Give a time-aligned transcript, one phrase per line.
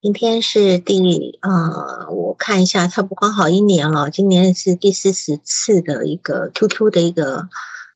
[0.00, 4.10] 今天是第呃，我看一下，差不多刚好一年了。
[4.10, 7.48] 今年是第四十次的一个 QQ 的一个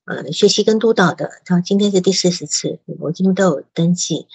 [0.04, 4.28] 呃学习跟督导的，然后今天是第四十次，我今天都有登记。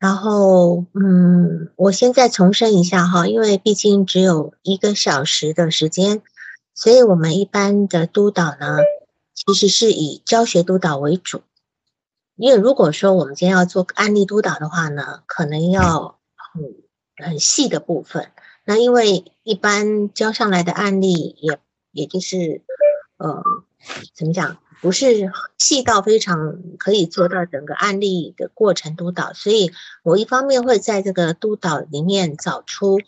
[0.00, 6.20] 然后嗯，我现在重申一下哈，因为毕竟只有一个小时的时间，
[6.74, 8.78] 所以我们一般的督导呢，
[9.32, 11.42] 其实是以教学督导为主。
[12.36, 16.18] 因为如果说我们今天要做案例督导的话呢，可能要
[16.54, 16.86] 很。
[17.18, 18.30] 很细的部分，
[18.66, 21.58] 那因为一般交上来的案例也
[21.90, 22.60] 也就是，
[23.16, 23.42] 呃，
[24.14, 32.98] 怎么讲，不是细到非常可以做到整个案例的过程督导，所以我一方面会在这个督导里面找出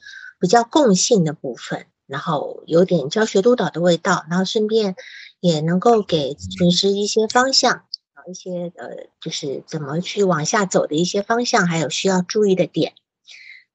[0.40, 4.96] 比较共性的部分，然后有点教学督导的味道，然后顺便
[5.40, 7.84] 也能够给咨询师一些方向，
[8.28, 12.92] 一些呃，就是怎么去往下走的一些方向，还有需要注意的点。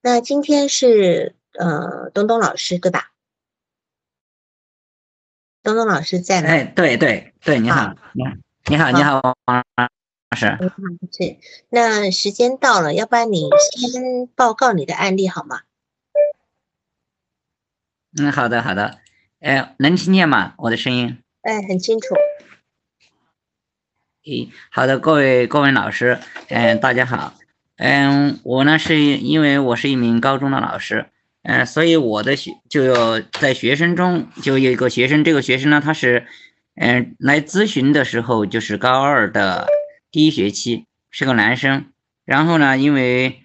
[0.00, 3.10] 那今天是呃东东老师对吧？
[5.64, 6.48] 东东老师在吗？
[6.48, 10.46] 哎，对对对，你好，你好，你好，你好，王老师。
[11.10, 11.36] 是，
[11.68, 15.62] 那时间到了，要不然你先报告你的案例好吗？
[18.16, 19.00] 嗯，好的好的，
[19.40, 20.54] 哎，能听见吗？
[20.58, 21.18] 我的声音？
[21.42, 22.14] 哎，很清楚。
[24.26, 27.34] 诶，好的，各位各位老师，嗯，大家好。
[27.76, 31.04] 嗯，我呢是因为我是一名高中的老师，
[31.42, 36.26] 嗯，所以我的学就有在学生中就有一个学生，这个学生呢他是，
[36.74, 39.66] 嗯，来咨询的时候就是高二的
[40.10, 41.84] 第一学期，是个男生，
[42.24, 43.42] 然后呢，因为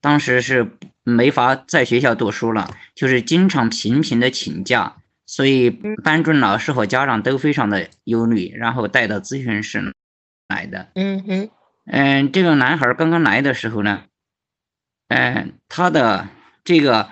[0.00, 0.70] 当时是
[1.04, 4.96] 没法在学校读书了，就是经常频频的请假，
[5.26, 9.92] 所以班主任老师和家长都非常的忧虑，然后带到咨询室
[10.52, 10.90] 来的。
[10.94, 11.50] 嗯哼。
[11.84, 14.04] 嗯，这个男孩刚刚来的时候呢，
[15.08, 16.28] 嗯，他的
[16.62, 17.08] 这个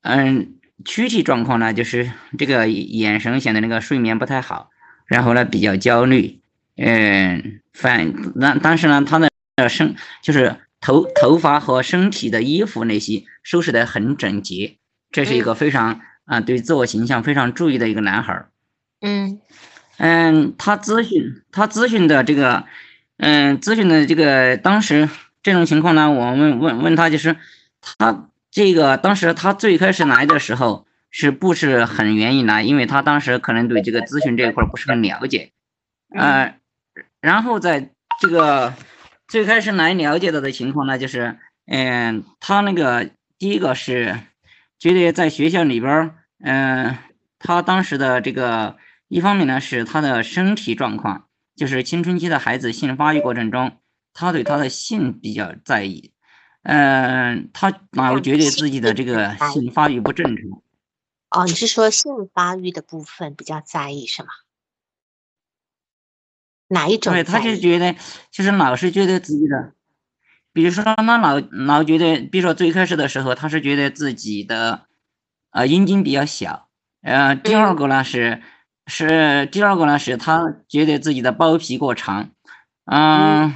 [0.00, 0.54] 嗯
[0.86, 4.70] 躯体状况呢，就是这个眼神显得那个睡眠不太好，
[5.04, 6.40] 然后呢比较焦虑，
[6.76, 9.28] 嗯，反那但是呢，他的
[9.68, 14.78] 身就是头头发和身体的衣服那些收拾得很整洁，
[15.10, 18.46] 这是一个非常啊对自我形象非常注意的一个男孩。
[19.02, 19.42] 嗯
[20.00, 22.64] 嗯，他咨询他咨询的这个。
[23.22, 25.06] 嗯，咨询的这个当时
[25.42, 27.36] 这种情况呢，我们问问他，就是
[27.82, 32.62] 他这个当时他最开始来的时候是不是很愿意来？
[32.62, 35.50] 因为他当时可能对这个咨询这一块不是很了解，
[36.16, 36.56] 呃，
[37.20, 37.90] 然后在
[38.22, 38.72] 这个
[39.28, 41.36] 最开始来了解到的情况呢，就是
[41.66, 44.18] 嗯，他那个第一个是
[44.78, 46.96] 觉得在学校里边，嗯，
[47.38, 48.78] 他当时的这个
[49.10, 51.26] 一方面呢是他的身体状况。
[51.56, 53.76] 就是青春期的孩子性发育过程中，
[54.14, 56.14] 他对他的性比较在意，
[56.62, 60.44] 嗯，他老觉得自己的这个性发育不正常。
[61.28, 64.28] 哦，你是说性发育的部分比较在意是吗？
[66.68, 67.12] 哪一种？
[67.12, 67.94] 对，他就觉得，
[68.30, 69.74] 就是老是觉得自己的，
[70.54, 74.86] 比如说他老老觉得，比如说最开始的时候，他是觉得自己的，
[75.50, 76.70] 呃，阴茎比较小，
[77.02, 78.40] 呃，第二个呢是。
[78.90, 82.30] 是第二个呢，是他觉得自己的包皮过长，
[82.84, 83.54] 嗯，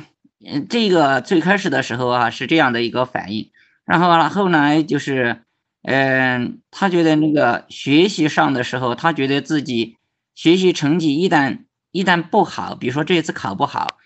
[0.70, 3.50] 这个最开始的时候啊是这样的一个反应，
[3.84, 5.42] 然后呢后来就是，
[5.82, 9.98] 嗯，他觉得那个学习上的时候，他觉得自己
[10.34, 13.98] 学习成绩一旦一旦不好，比如说这次考不好，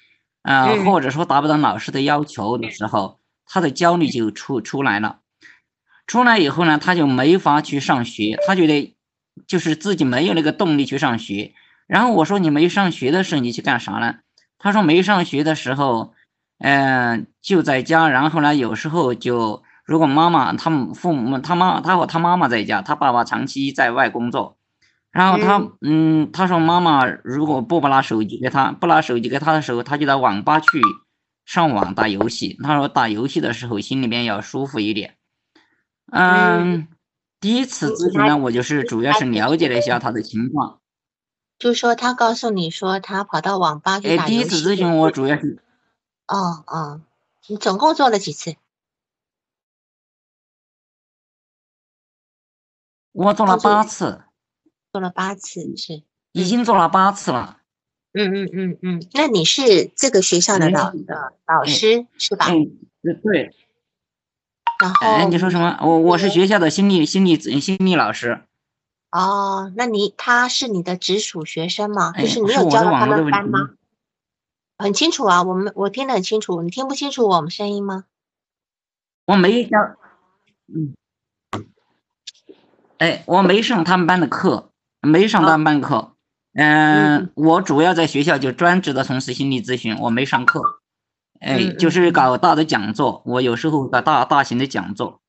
[0.43, 5.19] 啊，或者说达不到老师的要求的时候，他的焦虑就出出来了，
[6.06, 8.94] 出来以后呢，他就没法去上学，他觉得。
[9.47, 11.53] 就是自己没有那个动力去上学，
[11.87, 14.16] 然后我说你没上学的时候你去干啥呢？
[14.59, 16.15] 他说没上学的时候，
[16.59, 24.56] 嗯，就在家，然后呢，有时候就如果妈妈他们父母他妈他和他妈妈在家，他爸爸长期在外工作，
[25.12, 30.82] 然后他嗯他说妈妈如果不把拿手机给他不拿手机给他的时候，他就到网吧去
[31.47, 32.59] 上网打游戏。
[32.62, 35.15] 他说打游戏的时候心里面要舒服一点，
[36.11, 36.88] 嗯。
[37.40, 40.81] 第一次咨询呢，我就是主要是了解了一下他的情况，
[41.58, 44.35] 就说他告诉你说他跑到网吧去打游戏。
[44.35, 45.62] 第一次咨询我主要是，
[46.26, 47.00] 哦哦，
[47.46, 48.56] 你总共做了几次？
[53.12, 54.23] 我做了八次，
[54.93, 56.02] 做了八次是，
[56.32, 57.58] 已经做了八次了。
[58.12, 62.46] 嗯嗯嗯嗯，那你是这个学校的老的老师是吧？
[62.50, 62.79] 嗯，
[63.23, 63.55] 对。
[64.81, 65.79] 然后你说什么？
[65.83, 68.43] 我我是学校的心理心理心理老师。
[69.11, 72.13] 哦，那你他是你的直属学生吗？
[72.13, 73.71] 就是你有教他们班吗？
[74.79, 76.63] 很清楚啊，我们我听得很清楚。
[76.63, 78.05] 你听不清楚我们声音吗？
[79.27, 79.77] 我没教，
[80.73, 80.95] 嗯，
[82.99, 84.71] 哎，我没上他们班的课，
[85.03, 86.13] 没上他们班课。
[86.55, 90.78] 嗯，我主要在学校就专职的从事心理咨询，我没上课。
[91.40, 95.20] 哎，就是搞大的讲座，我有时候搞大大型的讲座。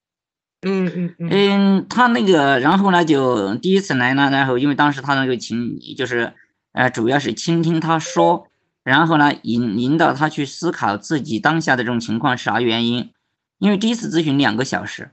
[0.61, 1.29] 嗯嗯嗯。
[1.31, 6.33] 嗯，他那个，然后呢，就第一次来呢，然后因为当时他那个情就是，
[6.73, 8.47] 呃，主要是倾听他说，
[8.83, 13.12] 然后呢，引引导他去思考自己当下的这种情况是啥原因。
[13.59, 15.12] 因为第一次咨询两个小时，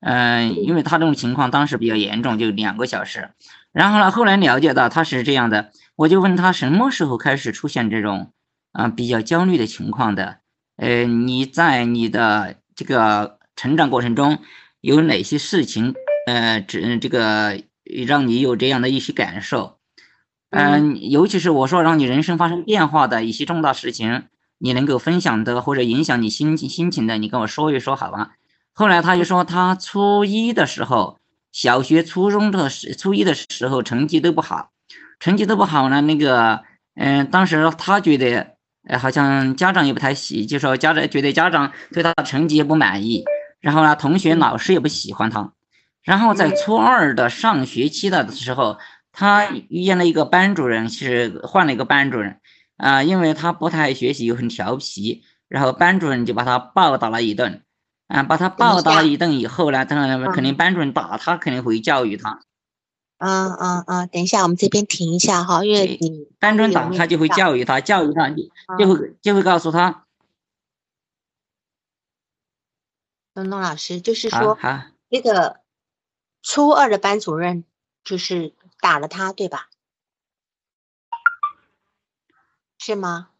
[0.00, 3.30] 嗯，因为他这种情况当时比较严重，就两个小时。
[3.72, 8.32] 然后呢，后来了解到他是这样的，我就问他什么时候开始出现这种
[8.72, 10.38] 啊比较焦虑的情况的？
[10.76, 14.38] 呃，你在你的这个成长过程中
[14.80, 15.94] 有哪些事情
[16.26, 17.62] 呃，这这个
[18.06, 19.78] 让你有这样的一些感受？
[20.50, 24.24] 嗯，尤其是我说让你人生发生变化的一些重大事情。
[24.60, 28.32] 你能够分享的或者影响你心情心情的，你跟我说一说好吗。
[28.72, 31.20] 后来他就说，他初一的时候，
[31.52, 34.72] 小学、初中的时，初一的时候成绩都不好，
[35.20, 36.00] 成绩都不好呢。
[36.00, 36.64] 那个，
[36.96, 38.56] 嗯，当时他觉得，
[38.88, 43.24] 呃，好像家长也不太喜，就说家长觉得家长对他的成绩也不满意，
[43.60, 45.52] 然后呢，同学、老师也不喜欢他。
[46.02, 48.78] 然后在初二的上学期的时候，
[49.12, 52.40] 他遇见了一个班主任，是换了一个班主任。
[52.78, 57.62] 啊，因为他不太爱学习，又很调皮，然后班主任就把他暴打了一顿。
[58.06, 62.38] 啊，把他暴打了一顿以后呢，当然肯定班主任打他，肯定会教育他。
[63.18, 68.44] 嗯嗯嗯，等一下，我们这边停一下哈，因为你班主任打他就会教育他，教育他就
[68.78, 70.06] 就会就会告诉他。
[73.34, 74.58] 东东老师就是说，
[75.08, 75.60] 那个
[76.42, 77.64] 初二的班主任
[78.04, 79.68] 就是打了他，对吧？
[82.78, 83.30] 是吗？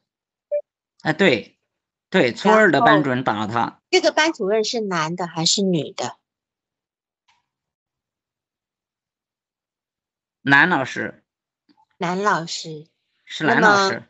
[1.03, 1.57] 啊，对，
[2.11, 3.81] 对，初二的班主任打了他。
[3.91, 6.17] 这个班主任是男的还是女的？
[10.49, 11.23] 男老师。
[11.99, 12.87] 男老师。
[13.25, 14.03] 是男老师。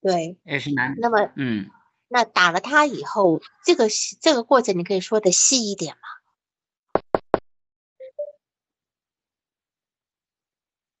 [0.00, 0.38] 对。
[0.44, 0.94] 也是男。
[0.98, 1.70] 那么，嗯，
[2.08, 3.88] 那打了他以后，这个
[4.20, 6.00] 这个过程你可以说的细一点吗？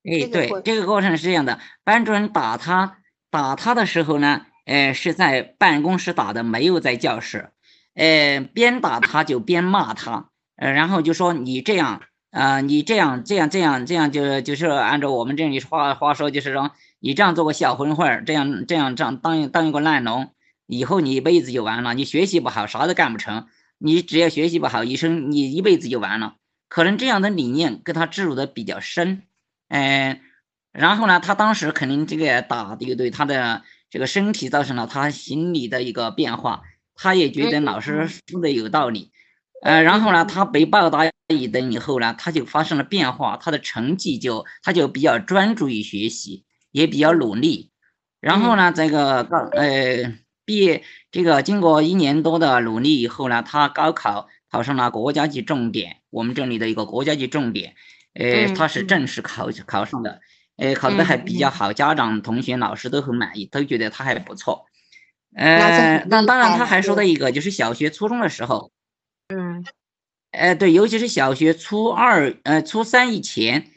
[0.04, 2.98] 哎，对，这个过程是这样的，班主任打他。
[3.30, 7.52] 打他的时候呢，呃，是在办公室打的，没有在教室。
[7.94, 12.02] 呃，边打他就边骂他，呃，然后就说你这样，
[12.34, 20.32] 啊，你这样这样这样这样，就就是按照我们这里话话说，就是说你这样做个小混混，这样这样这样当当一个烂农，
[20.66, 21.94] 以后你一辈子就完了。
[21.94, 23.46] 你学习不好，啥都干不成。
[23.78, 26.34] 你只要学习不好，一生你一辈子就完了。
[26.68, 29.22] 可能这样的理念给他植入的比较深，
[29.68, 30.18] 嗯。
[30.72, 36.62] 然后呢，他当时肯定这个打的对他的这个身体造成了他心理的一个变化，
[36.96, 39.12] 他也觉得老师说的有道理，
[39.64, 47.70] 呃，然后呢，他被暴打一顿以后呢，他就发生了变化，他的成绩就他就比较专注于学习，也比较努力。
[48.20, 50.14] 然后呢，这个高呃
[50.44, 57.74] 毕业这个经过一年多的努力以后呢，他高考考上了国家级重点，我们这里的一个国家级重点，
[58.12, 60.20] 呃，他是正式考考上的。
[60.56, 64.66] 呃，考的还比较好，家长、同学、老师都很满意，都觉得他还不错。
[65.34, 68.70] 呃，那当然，他还说的一个就是小学、初中的时候，
[69.28, 69.64] 嗯，
[70.30, 73.70] 哎，对，尤其是小学初二、呃初三以前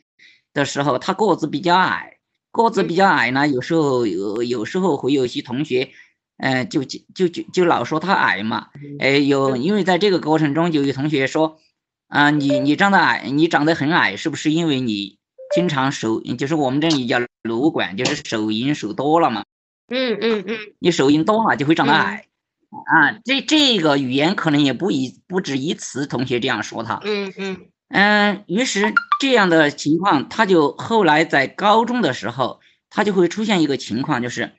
[0.53, 2.17] 的时候，他个子比较矮，
[2.51, 5.91] 个子比较矮呢，有时候有有时候会有些同学，
[6.37, 8.67] 嗯，就就就就就老说他矮嘛。
[8.99, 11.59] 哎，有因为在这个过程中，就有同学说，
[12.07, 15.17] 啊，你你长得矮，你长得很矮，是不是因为你？
[15.55, 19.45] 经常手就是我们这里叫撸管，就是手淫手多了嘛。
[19.87, 22.25] 嗯嗯嗯，你手淫多了就会长得矮
[22.69, 23.19] 啊。
[23.25, 26.99] 这这个语言可能也不一不止一词同学这样说他。
[27.03, 27.57] 嗯嗯
[27.89, 32.59] 嗯，于是这样的情况，他就后来在高中的时候，
[32.89, 34.53] 他就会出现一个情况，就是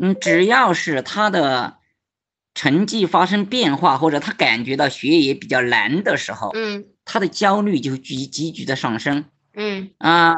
[0.00, 1.78] 嗯，只要是他的
[2.54, 9.24] 成绩发生变化，或者他感觉到学业比较难的时候，嗯，他的焦虑就急急剧的上升。
[9.54, 10.34] 嗯啊，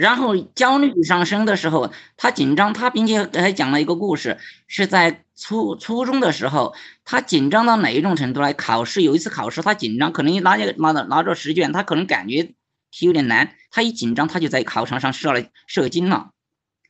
[0.00, 8.54] 然后焦虑上升的时候，他紧张，他并且还讲了一个故事，是在初初中的时候，他紧张到哪一种程度来？
[8.54, 12.44] 考试有一次考试，他紧张，可能拿着拿着拿着试卷，他可能感觉
[12.90, 16.30] 题有点难，他一紧张，他就在考场上射了射精了。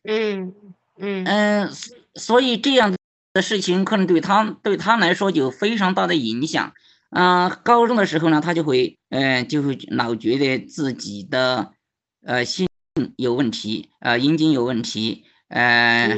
[0.04, 0.54] 嗯
[0.96, 1.70] 嗯嗯，
[2.14, 2.94] 所以这样
[3.34, 6.72] 的事情可能对他对他来说有非常大的影响。
[7.10, 11.72] 啊，高中的时候呢，他就会，嗯，就会老觉得自己的，
[12.24, 12.68] 呃，性
[13.16, 16.08] 有问题，呃，阴茎有问题，呃，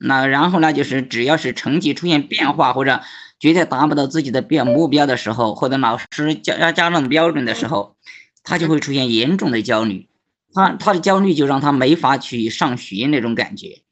[0.00, 3.00] 那然后呢，就是只要是成绩出现变化或者
[3.38, 7.96] 觉得达不到自己的标目标的时候，或者老师加加上标准的时候，
[8.44, 10.08] 他就会出现严重的焦虑。
[10.54, 13.82] 他他的焦虑就让他没法去上学那种感觉。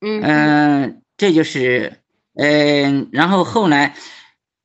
[0.00, 2.00] 嗯嗯，这就是
[2.34, 3.94] 嗯，然后后来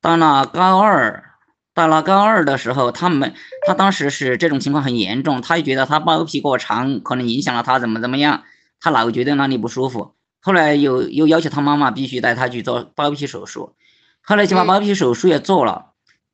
[0.00, 1.33] 到了高二，
[1.74, 3.34] 到了高二的时候，他们
[3.66, 8.44] 他当时是这种情况很严重，他就觉得他包皮过长，可能影响了他怎么怎么样，
[8.80, 10.14] 他老觉得哪里不舒服。
[10.40, 13.74] 后来又又要求他妈妈必须带他去做包皮手术，
[14.22, 15.86] 后来就把包皮手术也做了，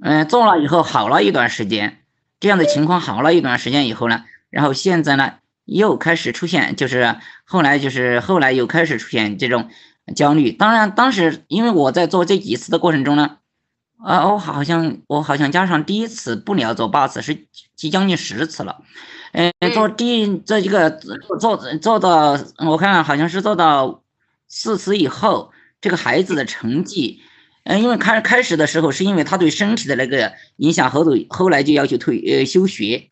[0.02, 2.00] 嗯，做了以后好了一段时间，
[2.38, 9.70] 这样的情况好了一段时间以后呢，然后现在呢又开始出现，就是后来就是后来又开始出现这种
[10.14, 10.50] 焦虑。
[10.50, 13.36] 当然当时因为我在做这几次的过程中呢，
[14.02, 18.82] 啊，我好像我好像加上第一次不了做八次是即将近十次了。
[19.32, 20.90] 嗯，做第这一个
[21.38, 24.02] 做做到，我看好像是做到
[24.48, 27.20] 四次以后，这个孩子的成绩，
[27.64, 33.10] 嗯，因为开开始的时候是因为他对身体的那个影响，后头后来就要求退呃休学，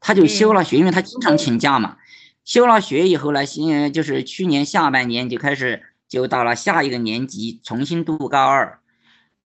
[0.00, 1.96] 他就休了学，因为他经常请假嘛。
[2.44, 8.78] 休了学以后呢，现就是去年下半年就开始就到了下一个年级，重新读高二，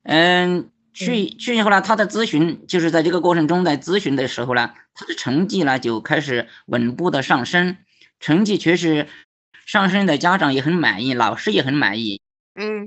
[0.03, 0.69] 嗯。
[0.93, 7.77] 去去以后呢，他的咨询就是在这个过程中，在咨询的时候呢，他的成绩呢就开始稳步的上升，
[8.19, 9.07] 成绩确实
[9.67, 12.21] 上升的家长也很满意，老师也很满意。
[12.55, 12.87] 嗯，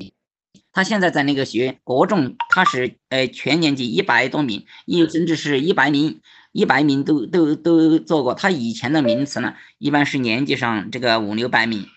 [0.72, 8.34] 他现在在那个学国中，他是呃全年级一百多名，一甚至是一百名，一百名都都都做过。
[8.34, 11.88] 他以前的名次呢，一般是年级上这个五六百名，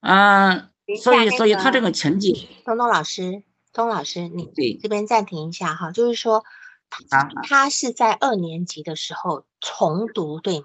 [0.00, 0.70] 啊，
[1.02, 3.42] 所以所以他这个成绩，东东老师。
[3.76, 6.44] 钟老师，你这边暂停一下哈，就是说，
[6.88, 10.64] 他他是在二年级的时候重读，对吗？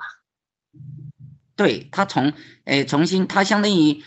[1.57, 2.31] 对他从
[2.63, 4.01] 诶重新，他相当于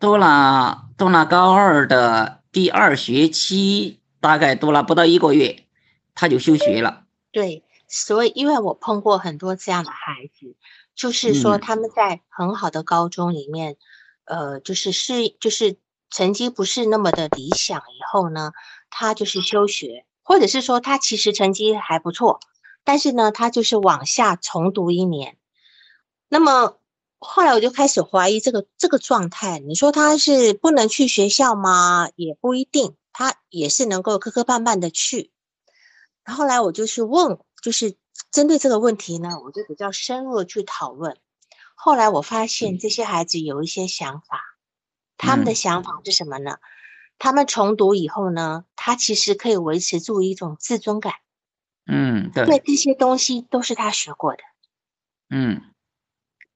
[0.00, 5.66] 读了读了高二的第二学期，大概读了不到一个月，
[6.14, 7.04] 他就休学了。
[7.30, 10.56] 对，所以因为我碰过很多这样的孩子，
[10.94, 13.76] 就是说他们在很好的高中里面，
[14.24, 15.76] 呃，就是是就是。
[16.10, 18.52] 成绩不是那么的理想，以后呢，
[18.90, 22.40] 他就是休学，或者是说他其实成绩还不错，
[22.84, 25.36] 但是呢，他就是往下重读一年。
[26.28, 26.78] 那么
[27.18, 32.08] 后来我就开始怀疑这个这个状态，你说他是不能去学校吗？
[32.14, 35.32] 也不一定，他也是能够磕磕绊绊的去。
[36.24, 37.96] 后来我就去问，就是
[38.30, 41.16] 针对这个问题呢，我就比较深入的去讨论。
[41.74, 44.55] 后来我发现这些孩子有一些想法。
[45.16, 46.58] 他们的想法是什么呢？
[47.18, 51.14] 他们重读以后呢，他其实可以维持住一种自尊感。
[51.86, 52.44] 嗯，对。
[52.44, 54.38] 对，这些东西都是他学过的。
[55.30, 55.62] 嗯，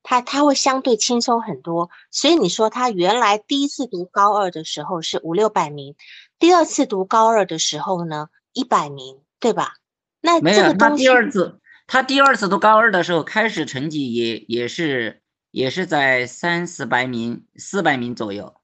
[0.02, 1.88] 他他会相对轻松很多。
[2.10, 5.94] 所以你说他原来第一次读高二的时候是五六百名，
[6.38, 9.76] 第二次读高二的时候呢，一百名，对吧？
[10.20, 15.22] 那没有，他第二次他第二次读高二的时候，开始成绩也也是。
[15.50, 18.54] 也是在三四百名、四百名左右，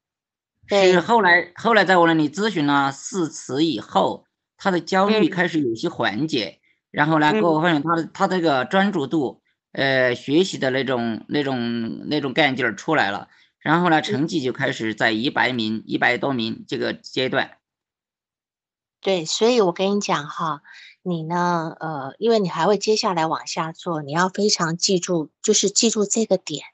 [0.69, 4.25] 是后来后来在我那里咨询了四次以后，
[4.57, 6.59] 他的焦虑开始有些缓解，
[6.91, 9.41] 然后呢，给我发现他的他这个专注度，
[9.73, 13.27] 呃，学习的那种那种那种干劲儿出来了，
[13.59, 17.57] 然后呢，成绩就开始在一百名、一百多名这个阶段。
[19.01, 20.61] 对，所以我跟你讲哈。
[21.03, 21.73] 你呢？
[21.79, 26.65] 呃，因为你还会接下来往下做，你要非常记住，就是记住这个点。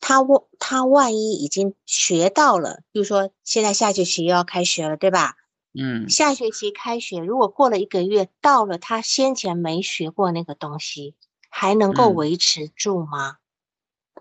[0.00, 5.36] 他万他万一已经学到了，比如说现在下学期又要开学了，对吧？
[5.78, 6.08] 嗯。
[6.08, 11.14] 下学期开学，如果过了一个月，到了他先前没学过那个东西，
[11.48, 13.36] 还能够维持住吗？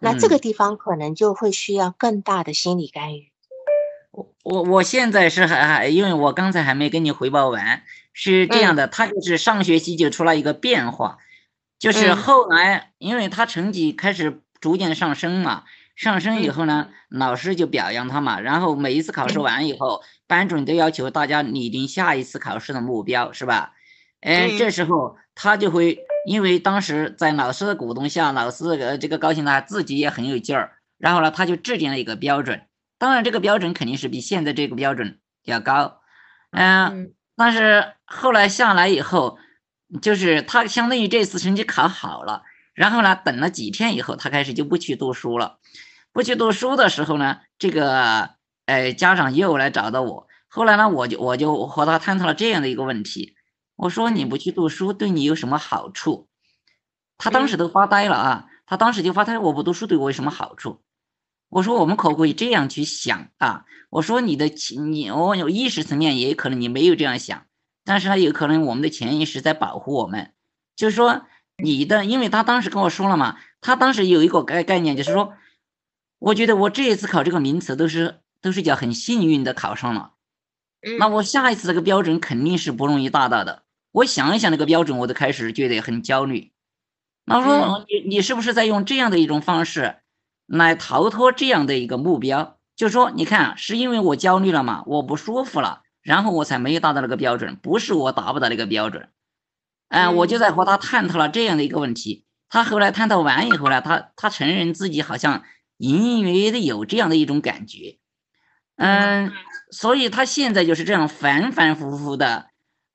[0.02, 3.32] 那这个地方可能就会需要更大的心理干预。
[4.12, 7.84] 我我我现在是还还，因为我刚才还没跟你汇报完。
[8.12, 11.20] 是这样的，他就是上学期就出了一个变化，
[11.78, 15.64] 就是后来因为他成绩开始逐渐上升嘛，
[15.96, 23.74] 上升以后呢，老师就表扬他嘛，然后每一次考试完以后，班主任都要求大家拟定下一次考试的目标，是吧？
[24.22, 32.62] 哎，这时候他就会因为当时在老师的鼓动下，老师呃这个高兴他自己也很有劲儿，然后呢，他就制定了一个标准，
[32.98, 36.02] 当然这个标准肯定是比现在这个标准要高，
[36.52, 37.14] 嗯。
[37.42, 39.38] 但是后来下来以后，
[40.02, 42.44] 就是他相当于这次成绩考好了，
[42.80, 45.60] 然后呢，等了几天以后，他开始就不去读书了。
[46.14, 48.30] 不去读书的时候呢，这个
[48.68, 50.30] 呃家长又来找到我。
[50.48, 53.36] 后来呢，我就我就和他探讨了这样的一个问题。
[53.76, 56.30] 我说你不去读书对你有什么好处？
[57.18, 60.80] 他当时都发呆了啊，他当时就发呆，我不读书对我有什么好处？
[61.50, 63.66] 我说我们可不可以这样去想啊？
[63.90, 64.50] 我说你的
[64.90, 67.46] 你我有意识层面也可能你没有这样想，
[67.84, 70.32] 但是呢有可能我们的潜意识在保护我们，
[70.78, 71.26] 就是说
[71.62, 75.34] 你的，因为他当时跟我说了嘛，他当时有一个概概念，就是说，
[76.20, 80.14] 我觉得我这一次考这个名词都是都是叫很幸运的考上了，
[80.98, 83.64] 那我下一次这个标准肯定是不容易达到的。
[83.92, 86.52] 我想一想那个标准，我都开始觉得很焦虑。
[87.26, 89.98] 那我说你你是不是在用这样的一种方式？
[90.46, 99.10] 来逃脱这样的一个目标，就说你看，是因为我焦虑了嘛，我不舒服了，然后我才没有达到那个标准，不是我达不到那个标准。
[99.90, 102.26] 哎，我就在和他探讨了这样的一个问题。
[102.48, 105.44] 他后来探讨完以后呢，他他承认自己好像
[105.78, 107.98] 隐隐约约的有这样的一种感觉。
[108.78, 109.32] 嗯，
[109.70, 112.48] 所以他现在就是这样反反复复的，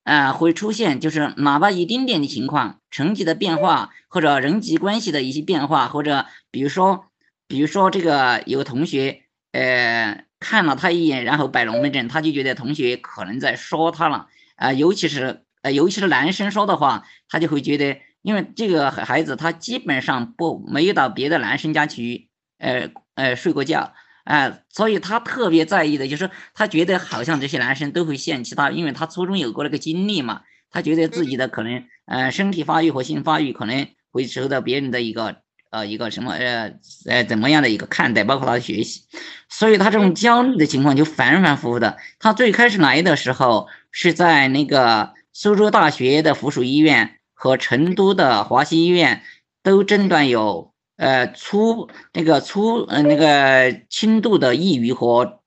[0.02, 7.06] 啊，会出现就是哪怕一丁点的情况，成绩的变化或者人际关系的一些变化，或者比如说。
[7.46, 22.28] 比如说，这个有个同学，呃，看了他一眼，然后摆龙门阵，他就觉得同学可能在说他了，啊，尤其是呃，尤其是男生说的话，他就会觉得，因为这个孩子他基本上不没有到别的男生家去，
[22.59, 23.94] 呃呃睡过觉，
[24.25, 35.42] 啊，所以他特别在意的就是，他觉得好像这些男生都会嫌弃他，因为他初中有过那个经历嘛，他觉得自己的可能，呃，身体发育和性发育可能会受到别人的一个。
[35.71, 36.73] 呃，一个什么呃
[37.09, 39.02] 呃怎么样的一个看待，包括他的学习，
[39.49, 41.99] 所以他这种焦虑的情况就反反复复的。
[42.21, 49.23] 他最开始来的时候是在那个苏州大学的附属医院和成都的华西医院
[49.62, 55.43] 都诊断有呃粗那个粗呃那个轻度的抑郁和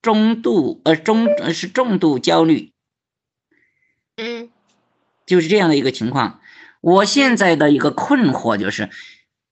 [0.00, 2.72] 中度呃中是重度焦虑，
[4.16, 4.50] 嗯，
[5.26, 6.40] 就是这样的一个情况。
[6.80, 8.90] 我现在的一个困惑就是。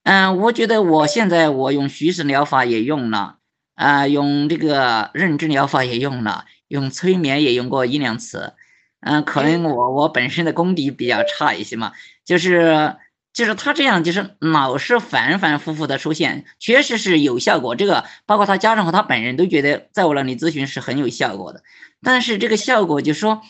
[0.03, 3.37] 嗯，我觉得我现在我用徐氏疗法也用了，
[3.75, 8.55] 啊，用这个认知疗法也用了，用催眠也用过一两次，
[9.01, 11.93] 嗯，可能我我本身的功底比较差一些嘛，
[12.25, 12.97] 就是
[13.33, 17.77] 就是他这样就是老是反反复复的出现，确实是有效果。
[17.77, 21.63] 这个包括他家长和他本人都觉得在我那里咨询是很有效果的，
[22.03, 23.43] 但是这个效果就说，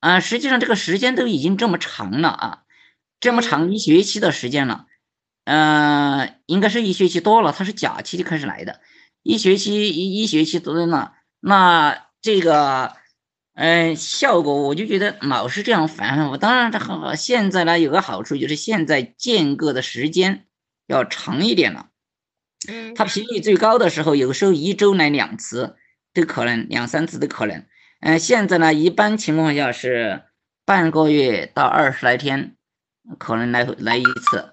[0.00, 2.62] 啊，实际上这个时间都已经这么长了啊，
[3.20, 4.86] 这么长一学期的时间了。
[5.44, 8.80] 嗯，应该是一学期多了，他是假期就开始来的，
[9.22, 12.94] 一学期一一学期多了，那这个，
[13.56, 16.36] 嗯，效果我就觉得老是这样反反复。
[16.36, 20.44] 当然，这很现在呢有个好处就是现在间隔的时间
[20.86, 21.88] 要长一点了。
[22.68, 25.76] 嗯，他频率最高的时候，有时候一周来两次
[26.12, 27.64] 都可能，两三次都可能。
[28.00, 30.24] 嗯，现在呢一般情况下是
[30.66, 32.56] 半个月到二十来天
[33.18, 34.52] 可能来来一次。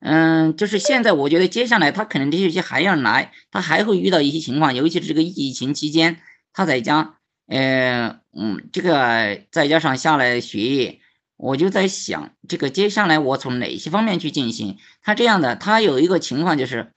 [0.00, 6.18] 嗯，就是现在，我觉得接下来他可能这学期还要来，他还会遇到一些情况，尤其是这个疫情期间，
[6.52, 7.15] 他在家，
[7.46, 11.00] 呃，嗯，这个再加上下来学业，
[11.36, 14.78] 我就在想，这个接下来我从哪些方面去进行？
[15.02, 16.92] 他这样的，他有一个情况就是，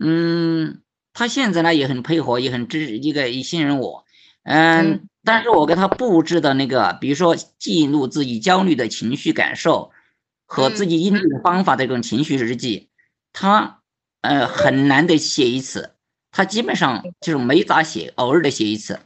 [0.00, 0.80] 嗯，
[1.12, 4.04] 他现在呢也很配合，也很支一个信任我，
[4.44, 9.92] 嗯，但是我给他布置的那个，比如说记录自己焦虑的情绪感受。
[10.52, 12.88] 和自己应对的方法的这种情绪日记，
[13.32, 13.82] 他
[14.20, 15.94] 呃很难得写一次，
[16.32, 18.98] 他基本上就是没咋写，偶尔的写一次。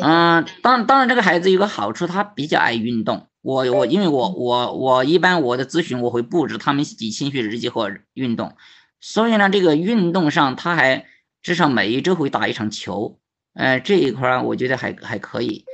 [0.00, 3.26] 嗯，当当然这个孩子有个好处，他比较爱运动。
[3.42, 8.54] 我我因为我我我一般我的咨询我会布置他们写兴趣日记或运动，
[9.00, 11.06] 所以呢这个运动上他还
[11.42, 13.18] 至少每一周会打一场球，
[13.54, 15.64] 呃这一块我觉得还还可以。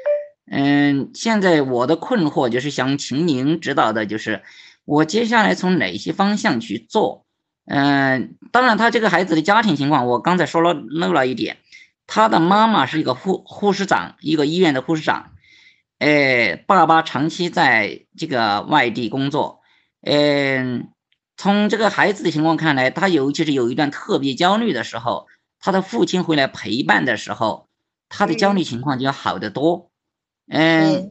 [0.50, 4.42] 嗯，现在我的困惑就是想请您指导的，就是。
[4.90, 7.26] 我接下来从哪些方向去做？
[7.66, 11.59] 嗯，当然，他这个孩子的家庭情况，我刚才说了漏了一点，
[12.08, 15.32] 他的妈妈是一个护护士长，一个医院的护士长，
[15.98, 19.60] 呃，爸爸长期在这个外地工作，
[20.00, 20.88] 嗯，
[21.36, 25.28] 从这个孩子的情况看来，他尤其是有一段特别焦虑的时候，
[25.60, 27.68] 他的父亲回来陪伴的时候，
[28.08, 29.90] 他的焦虑情况就要好得多，
[30.50, 31.10] 嗯，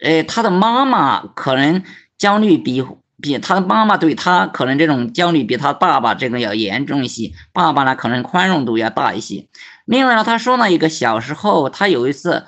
[0.00, 1.82] 呃，他的妈妈可能
[2.18, 2.84] 焦虑比。
[3.22, 9.48] 比他的妈妈对他可能这种焦虑比他爸爸这个要严重一些，爸爸呢可能宽容度要大一些。
[9.84, 12.46] 另外呢，他说呢一个小时候他有一次，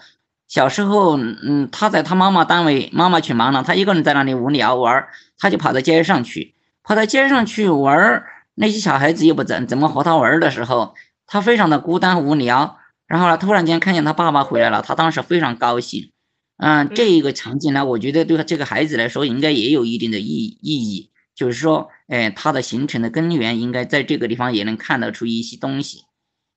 [0.48, 5.06] 小时候嗯他在他妈妈单位，妈妈去忙了，他一个人在那里无聊玩，
[5.38, 10.94] 他就跑到街上去，跑到街上去玩，那些小孩子又不怎怎么和他玩的时候，
[11.26, 12.78] 他非常的孤单无聊。
[13.06, 16.10] 然后呢，突然间看见他爸爸回来了，他当时非常高兴。
[16.56, 21.10] 嗯，这一个场景呢，我觉得对他这个孩子来说，应该也有一定的意意义。
[21.34, 26.04] 就是说，哎，他的形成的根源应该在这个地方也能看得出一些东西。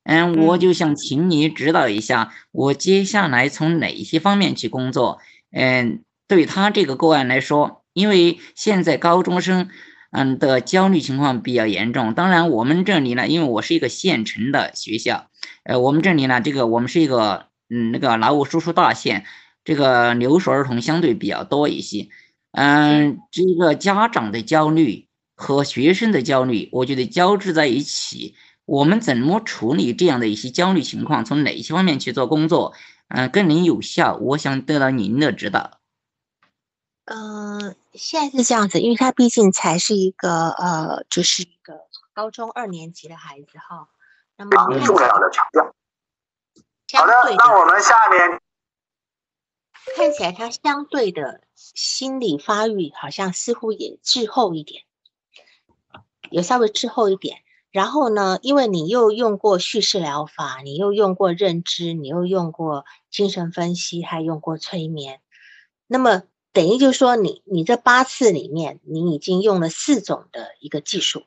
[0.04, 5.20] 嗯，我就想请你指导一下，我接下来从哪些方面去工作？
[5.52, 9.70] 嗯，对他这个个案来说，因为现在高中生，
[10.12, 12.14] 嗯的焦虑情况比较严重。
[12.14, 15.28] 当然，我们这里呢，因为我是一个县城的学校，
[15.64, 19.26] 呃，我们这里呢，这个我们是一个嗯那个劳务输出大县，
[19.64, 22.08] 这个留守儿童相对比较多一些。
[22.54, 28.34] 嗯，这个家长的焦虑和学生的焦虑，我觉得交织在一起。
[28.70, 31.26] 我们怎么处理这样的一些焦虑情况？
[31.26, 32.76] 从哪些方面去做工作？
[33.08, 34.16] 嗯，更能有效？
[34.18, 35.80] 我想得到您的指导。
[37.06, 41.80] 嗯，现在是这样子，因为他毕竟才是一个呃，就是一个
[42.14, 43.90] 高中二年级的孩子哈。
[44.38, 44.52] 那么
[44.86, 45.74] 重要的强调。
[46.94, 48.40] 好的，那我们下面
[49.96, 54.84] 看起来他相对的心理发育好像似乎也滞后一点，
[56.30, 57.42] 有稍微滞后一点。
[57.72, 58.40] 然后呢？
[58.42, 65.22] 因为你又用过叙事疗法，你又用过认知，你又用过精神分析，还用过催眠，
[65.86, 71.26] 那么等于就是说，你你这八次里面，你已经用了四种的一个技术，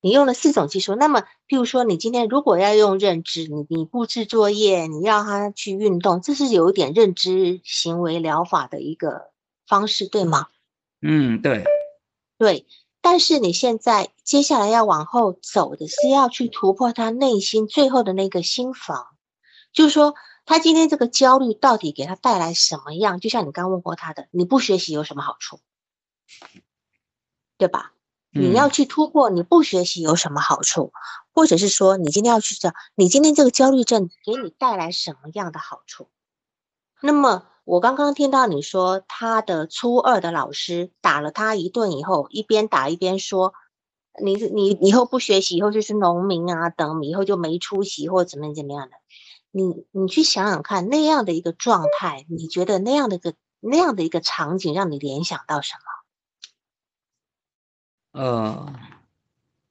[0.00, 0.94] 你用了四种技术。
[0.94, 9.32] 那么，譬如说，你今天如果要用认知，你你布置作业，你让他去运动，这是有一点认知行为疗法的一个
[9.66, 10.46] 方式，对吗？
[11.00, 11.64] 嗯，对，
[12.38, 12.64] 对。
[13.02, 19.08] 但是你现在接下来要往后走的是要去突破他内心最后的那个心房，
[19.72, 20.14] 就是说
[20.46, 23.18] 他今天这个焦虑到底给他带来什么样？
[23.18, 25.58] 就像你刚问过他的，你不学习有什么好处，
[27.58, 27.92] 对吧？
[28.30, 30.92] 你要去突破你不学习有什么好处，
[31.34, 36.08] 或者是说你今天要去找你今天这个焦虑症给你带来什么样的好处？
[37.02, 37.48] 那么。
[37.64, 43.54] 我刚刚听到你说，他的初二的老师打了他一顿以后，一边打一边说
[44.22, 48.96] ：“你你以后不学习，以后就是农民啊，等以后就没出息或怎么怎么样的。”
[49.54, 55.74] 你你去想想看，那样的一个状态，你觉得那样的一个那样的一个场景，让你联想到什
[58.14, 58.20] 么？
[58.20, 58.72] 呃，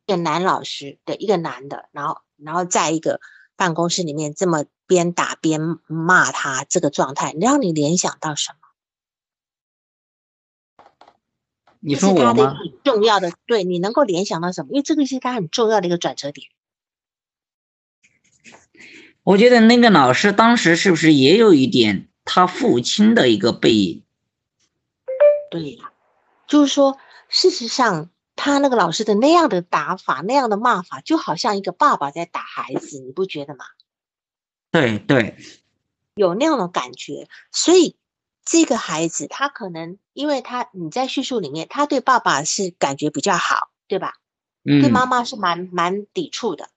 [0.06, 3.20] 一个男老师对一个男的，然后然后再一个
[3.62, 4.66] 办公室里面这么。
[4.92, 8.58] 边打边骂他，这个状态让你联想到什么？
[11.80, 12.58] 你说我吗？
[12.84, 14.72] 重要的，对你能够联想到什么？
[14.72, 16.46] 因为这个是他很重要的一个转折点。
[19.24, 24.04] 我觉得那个老师当时是不是也有一点他父亲的一个背影？
[25.50, 25.94] 对呀，
[26.48, 26.98] 就是说，
[27.30, 28.10] 事实上，
[28.44, 33.66] 他那个老师的那样的打法、那样的骂法，就好像一个爸爸在打孩子，你不觉得吗？
[34.72, 35.38] 对对，
[36.16, 37.96] 有那样的感觉，所以
[38.44, 44.16] 这个孩子他可能，因为他你在叙述里面，他对爸爸是感觉比较好，对吧？
[44.64, 44.82] 嗯。
[44.82, 46.72] 对妈妈是蛮蛮抵触的。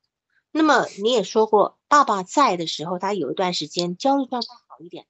[0.50, 5.06] 那么你也说过，爸爸在的时候，他有一段时间焦虑状态好一点。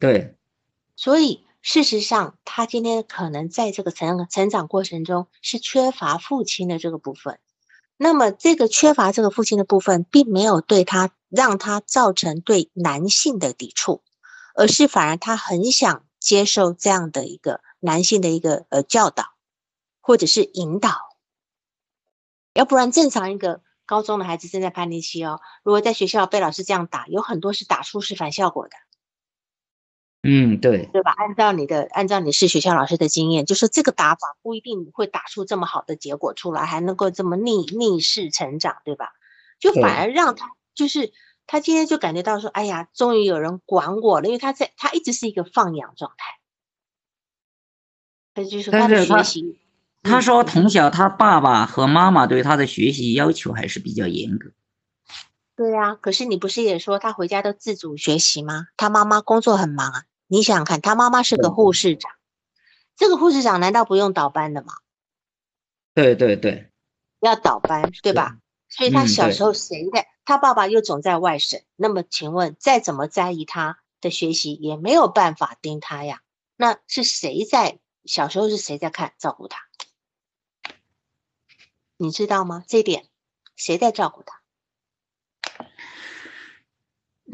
[0.00, 0.36] 对。
[0.96, 7.40] 所以事实上，他今天可能在这个成成长过程中是缺乏父亲的这个部分。
[7.96, 11.10] 那么这个缺乏这个父亲的部分，并没有对他。
[11.30, 14.04] 让他造成对男性的抵触，
[14.54, 19.24] 而是反而他很想接受这样的一个男性的一个呃教导，
[20.00, 20.92] 或者是引导。
[22.52, 28.76] 要不然，正常一个高中的孩子正在叛逆期哦，如果在学校被老师这样打，有很多是打出是反效果的。
[30.24, 31.12] 嗯，对，对吧？
[31.16, 39.12] 按照你的，按照你是学校老师的经验，就是这个打法不一定会打出这么好的结果出来，还能够这么逆逆势成长，对吧？
[39.60, 40.50] 就反而让他。
[40.74, 41.12] 就是
[41.46, 46.40] 他今天就感觉到说，哎呀，终于有人管我了，因为他在他一直是一个放养状态。
[48.34, 49.60] 他就是他的学习，
[50.02, 54.50] 他说从小他爸爸和妈妈对他的学习要求还是比较严格。
[55.54, 58.66] 对呀，可是你不是也说他回家都自主学习吗？
[58.76, 62.12] 他妈妈工作很忙啊，你想想看，他妈妈是个护士长，
[62.96, 64.74] 这个护士长难道不用倒班的吗？
[65.94, 66.70] 对对对，
[67.20, 68.38] 要倒班对吧？
[68.68, 70.08] 所以他小时候谁在？
[70.24, 76.22] 他爸爸又总在外省，那么请问，再怎么在意他的学习，也没有办法盯他呀？
[76.56, 79.68] 那是谁在小时候是谁在看照顾他？
[81.96, 82.64] 你知道吗？
[82.66, 83.06] 这点
[83.54, 84.40] 谁在照顾他？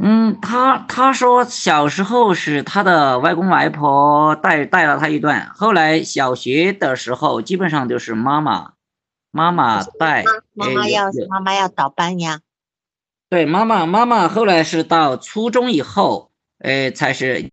[0.02, 8.72] 嗯，他他说小时候是他的外公外婆带带了他一段，后来小学的时候基本上就是妈妈
[9.30, 12.40] 妈妈带，妈妈要妈妈要倒班呀。
[13.28, 17.50] 对，妈妈，妈妈后来是到初中以后，呃，才是，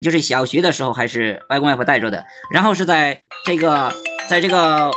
[0.00, 3.92] 就是小学的时候还是外公外婆带着的，然后是在这个，
[4.28, 4.92] 在这个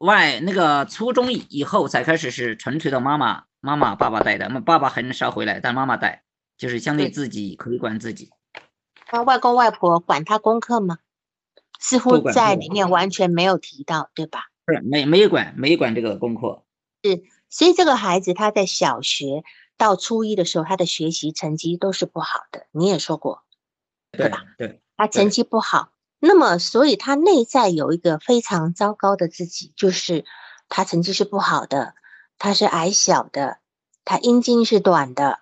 [0.00, 6.22] 外那个初中以后才开始是纯粹的妈妈妈妈爸爸带的，爸爸很少回来，但妈妈带，
[6.58, 8.30] 就是相对自己可以管自己。
[9.10, 10.98] 那外公外婆管他功课吗？
[11.80, 14.50] 似乎在里面完全没有提到，对吧？
[14.66, 16.62] 是没没有管没有管这个功课。
[17.02, 19.44] 是，所以这个孩子他在小学
[19.78, 22.66] 到初一的时候，他的学习成绩都是不好的。
[22.70, 23.44] 你也说过，
[24.12, 24.44] 对吧？
[24.58, 30.26] 对，他成绩不好，那么所以他内在有一个非常糟糕的自己，就是
[30.68, 31.94] 他成绩是不好的，
[32.38, 33.58] 他是矮小的，
[34.04, 35.40] 他阴茎是短的。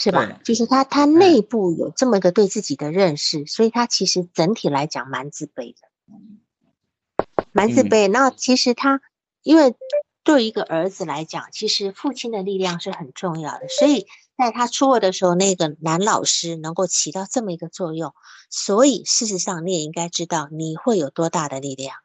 [0.00, 0.38] 是吧？
[0.44, 8.06] 就是他，他内部有这么一个对自己的认识，所以他其实整体来讲蛮自卑的，蛮自卑。
[8.06, 9.00] 那其实他，
[9.42, 9.74] 因为
[10.22, 18.14] 对一个儿子来讲，其实父亲的力量是很重要的，所以在他初二的时候，那个男老师能够起到这么一个作用，
[18.50, 21.96] 所以事实上你也应该知道你会有多大的力量。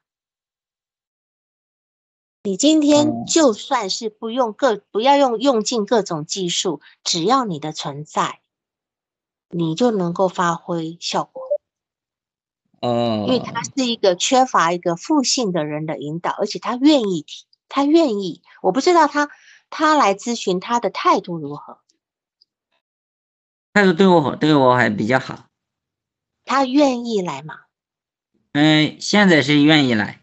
[2.45, 8.41] 你今天就算是不用各不要用用尽各种技术，只要你的存在，
[9.47, 11.41] 你就能够发挥效果。
[12.81, 18.41] 哦，因为他是一个缺乏一个父性的人的引导，而且他愿意提，他愿意。
[18.61, 19.29] 我不知道他
[19.69, 21.79] 他来咨询他的态度如何？
[23.71, 25.45] 态度对我对我还比较好。
[26.43, 27.61] 他愿意来吗？
[28.51, 30.22] 嗯，现在是愿意来。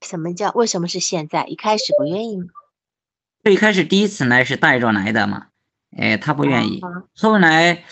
[0.00, 1.44] 什么叫为什么是现在？
[1.44, 2.46] 一开始不愿意吗？
[3.42, 5.46] 最开始第一次来是带着来的嘛，
[5.96, 6.80] 哎，他不愿意。
[7.16, 7.84] 后来，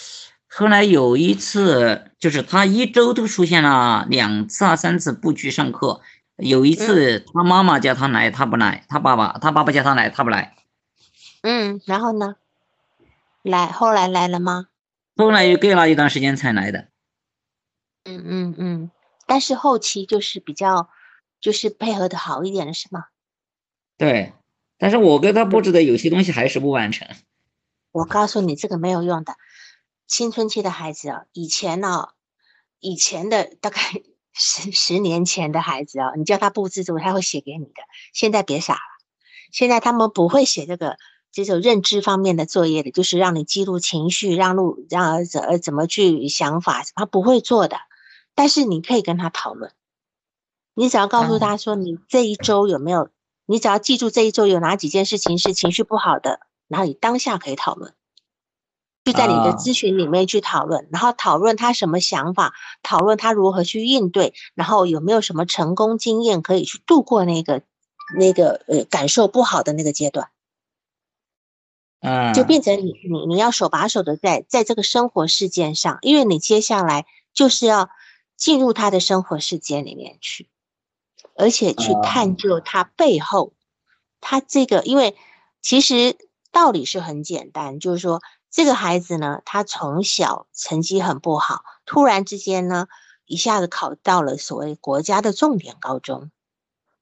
[0.48, 6.00] 后来有一次，就是他一周都出现了两次啊三次不去上课。
[6.36, 10.54] 有一次他妈妈叫他来，他不来；他爸爸他爸爸叫他来，他不来。
[11.42, 12.36] 嗯，然后呢？
[13.42, 14.66] 来，后来来了吗？
[15.16, 16.88] 后来又隔了一段时间才来的。
[18.04, 18.90] 嗯嗯嗯，
[19.26, 20.88] 但是后期就是比较。
[21.40, 23.04] 就是配合的好一点了，是吗？
[23.98, 24.32] 对，
[24.78, 27.08] 但是我给他布置的有些东西还是不完成。
[27.92, 29.34] 我告诉你，这个没有用的。
[30.06, 32.08] 青春期的孩子啊，以前呢，
[32.78, 33.80] 以前的大概
[34.32, 37.82] 十十年前的孩子啊，你叫他布置这个，他会写给你的。
[38.12, 38.80] 现在别傻了，
[39.50, 40.98] 现在他们不会写这个
[41.32, 47.78] 这种认知方面的作业的，就是让你记录情绪，让路让怎呃怎么去想法，他不会做的。
[48.34, 49.72] 但是你可以跟他讨论。
[50.76, 53.08] 你只要告诉他说，你这一周有没有？
[53.46, 57.94] 你只要记住这一周有哪几件事情是情绪不好的，然后你当下可以讨论，
[59.04, 67.62] 就在你的咨询里面去讨论，然后讨论他什么想法，讨论他如何去应对，然后有没有什么成功经验可以去度过那个
[68.18, 70.28] 那个呃感受不好的那个阶段。
[72.00, 77.88] 嗯，就变成你你你要手把手的在在这个生活事件上，因为你接下来就是要
[78.36, 80.48] 进入他的生活事件里面去。
[81.38, 83.52] 而且去探究他背后，
[84.20, 85.16] 他这个，因为
[85.60, 86.16] 其实
[86.50, 92.86] 道理是很简单，就是说这个孩子呢，他从小成绩很不好，突然之间呢，
[93.26, 96.30] 一下子考到了所谓国家的重点高中，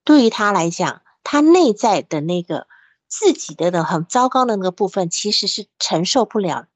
[0.03, 2.67] 对于他来讲，他内在的那个
[3.07, 6.67] 自己的的很糟糕的那个部分，其实是承受不了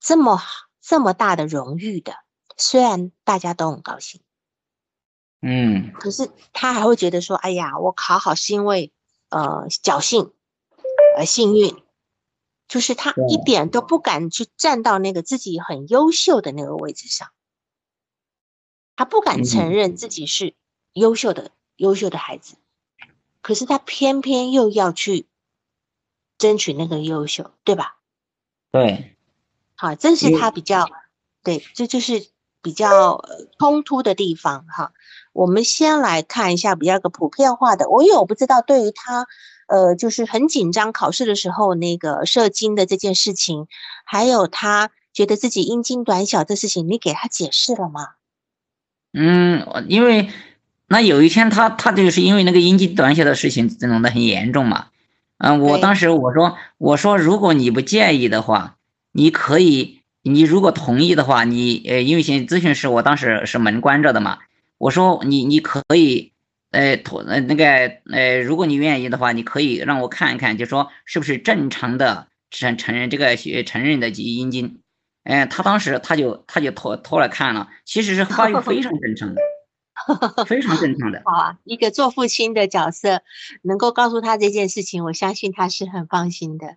[0.00, 0.40] 这么
[0.80, 2.14] 这么大的荣誉的，
[2.56, 4.22] 虽然大家都很高兴。
[5.46, 8.94] 嗯，可是他还会觉得说，哎呀，我考好是因为
[9.28, 10.32] 呃侥幸，
[11.18, 11.76] 呃幸运，
[12.66, 17.28] 就是他一点都不敢去站到那个自己很优秀的那个位置上，
[18.96, 20.54] 他不敢承认自己是
[20.94, 22.56] 优秀的优秀的孩子，
[23.42, 25.26] 可是他偏偏又要去
[26.38, 27.98] 争取那个优秀，对吧？
[28.70, 29.14] 对，
[29.74, 30.88] 好，这是他比较
[31.42, 32.28] 对，这就是
[32.62, 33.22] 比较
[33.58, 34.94] 冲突的地方哈。
[35.34, 37.90] 我们先来看一下比较个普遍化的。
[37.90, 39.26] 我有不知道对于他，
[39.66, 43.66] 呃，就是很紧张考试的时候那个射精的这件事情，
[44.04, 48.10] 还有他觉得自己阴茎短小的事情，你给他解释了吗？
[49.12, 50.30] 嗯，因为
[50.86, 54.86] 那有一天他他就是因为那个阴茎短小的事情弄得很严重嘛。
[55.38, 58.76] 嗯，我当时我说我说如果你不介意的话，
[59.10, 64.38] 你可以，你如果同意的话，你呃，因为现咨询师我当时是门关着的嘛。
[64.78, 66.32] 我说你你可以，
[66.70, 67.64] 呃，托呃那个
[68.12, 74.80] 呃，如果你愿意的话，你可以让我看一看，就说是不是正常的承承认这个承认的阴茎，
[75.24, 79.40] 嗯，他当时他就他就托托来看了，其实是发育非常正常的，
[80.44, 81.22] 非常正常的。
[81.24, 83.22] 好啊，一个做父亲的角色
[83.62, 86.76] 能够告诉他这件事情，我相信他是很放心的。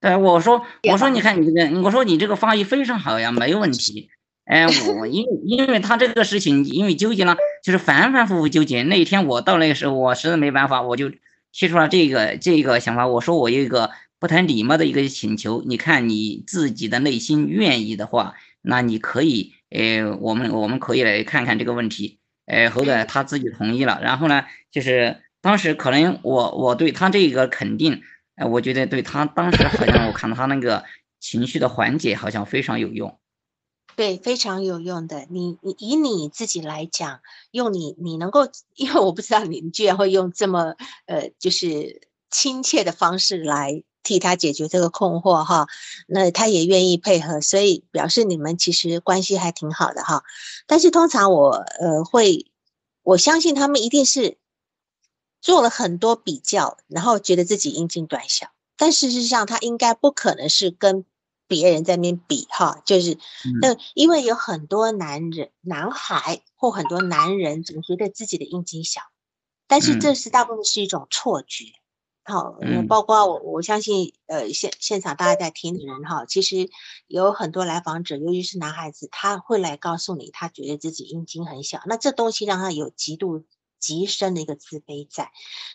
[0.00, 4.10] 对，我说我说你看你这个，我说你这个发育非常好呀，没问题。
[4.44, 8.82] 哎，我因因为他这个事情，因为纠结了，就是反反复复纠结。
[8.82, 11.10] 那一天我到那个时候，我实在没办法，我就
[11.50, 13.06] 提出了这个这个想法。
[13.06, 22.18] 我说我有一个不太礼貌的一个请求，你看你自己的内心愿意的话，那你可以，呃，我们我们可以来看看这个问题。
[22.44, 23.98] 呃，后来他自己同意了。
[24.02, 28.02] 然后呢，就是当时可能我我对他这个肯定，
[28.36, 30.84] 呃，我觉得对他当时好像我看他那个
[31.18, 33.18] 情绪的缓解好像非常有用。
[33.96, 35.26] 对，非常有用的。
[35.30, 37.20] 你你以你自己来讲，
[37.52, 40.74] 用你你能够，因为我不知道你你居然会用这么
[41.06, 45.68] 呃，就是亲切的方式来替他解决这个困惑哈。
[46.08, 50.24] 那他也愿意配合，所以表示你们其实关系还挺好的哈。
[50.66, 52.50] 但是通常我呃会，
[53.04, 54.38] 我相信他们一定是
[55.40, 61.04] 做了很多比较，然后觉得自己阴茎短小，但事实上他应该不可能是跟。
[61.46, 63.18] 别人在那边比哈，就是
[63.60, 69.02] 那因为有很多男人、男孩或很多男人总觉得自己的阴茎小，
[69.66, 71.64] 但是这是大部分是一种错觉。
[72.26, 72.56] 好，
[72.88, 76.70] 包括我我相信，呃，现现场大家在听的人哈，其实
[77.06, 83.44] 有很多来访者，尤其是男孩子，他会来告诉你，他觉得自己阴茎很小，那这东西让他有极度
[83.78, 85.32] 极深的一个自卑在。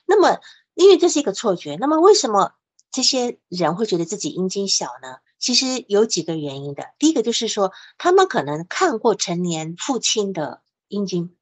[0.08, 0.40] 那么，
[0.74, 2.54] 因为这是一个错觉，那么为什么
[2.92, 5.18] 这些人会觉得自己阴茎小呢？
[5.40, 11.34] 其实有几个原因的，第一个就是说，他们可能看过成年父亲的阴茎，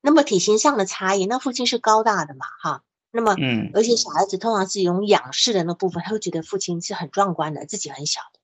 [0.00, 8.40] 那么体型上的差异，那父亲是高大的嘛，哈，那么，嗯，而且小孩子通常是用仰视的那部分，他会觉得父亲是很壮观的，自己很小的，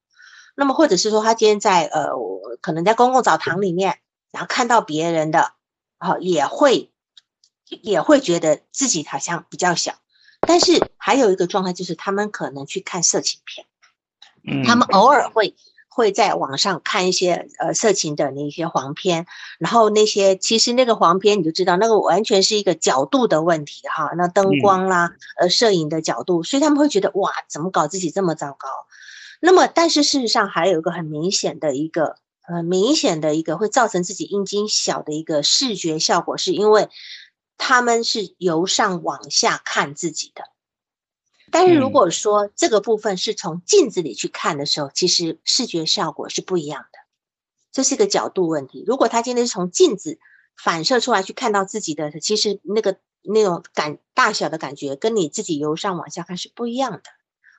[0.55, 2.11] 那么或者是说，他今天在呃，
[2.61, 5.53] 可能在公共澡堂里面，然后看到别人的，
[5.99, 6.93] 好，也会
[7.69, 9.95] 也会觉得自己好像比较小，
[10.45, 13.67] 但是还有一个状态就是，他们可能去看色情片。
[14.65, 15.55] 他们偶尔会
[15.89, 19.27] 会在网上看一些呃色情的那些黄片，
[19.59, 28.69] 然后那些其实那个黄片你就知道那个完全是一个角度的问题哈，那灯光啦，呃摄影的角度，所以他们会觉得哇怎么搞自己这么糟糕？
[29.41, 32.17] 那么但是事实上还有一个很明显的一个
[32.49, 36.89] 呃明显的一个会造成自己阴茎小的一个视觉效果，是因为
[37.57, 40.45] 他们是由上往下看自己的。
[41.55, 46.99] 但是如果说这个部分是从镜子里去看的时候，其实视觉效果是不一样的，
[47.71, 48.83] 这是一个角度问题。
[48.85, 50.19] 如果他今天是从镜子
[50.61, 57.03] 反射出来去看到自己的，其实那个那种感大小的感觉，跟你自己由上往下看是不一样的。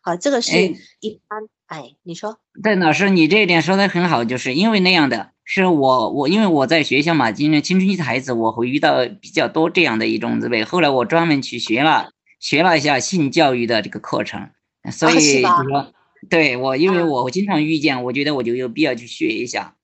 [0.04, 0.52] 好，这个是
[1.00, 1.48] 一般。
[1.68, 2.38] 哎，你说？
[2.62, 12.12] 对，老师，你这一点说的很好，就是因为那样的是我我因为我在学校嘛，今年青春期的孩子，我会遇到比较多这样的一种自卑，后来我专门去学了。
[12.46, 14.52] 学了一下性教育的这个课程，
[14.92, 15.92] 所以就说，
[16.30, 19.76] 对我，因为我经常遇见，我觉得我就有必要去学一下。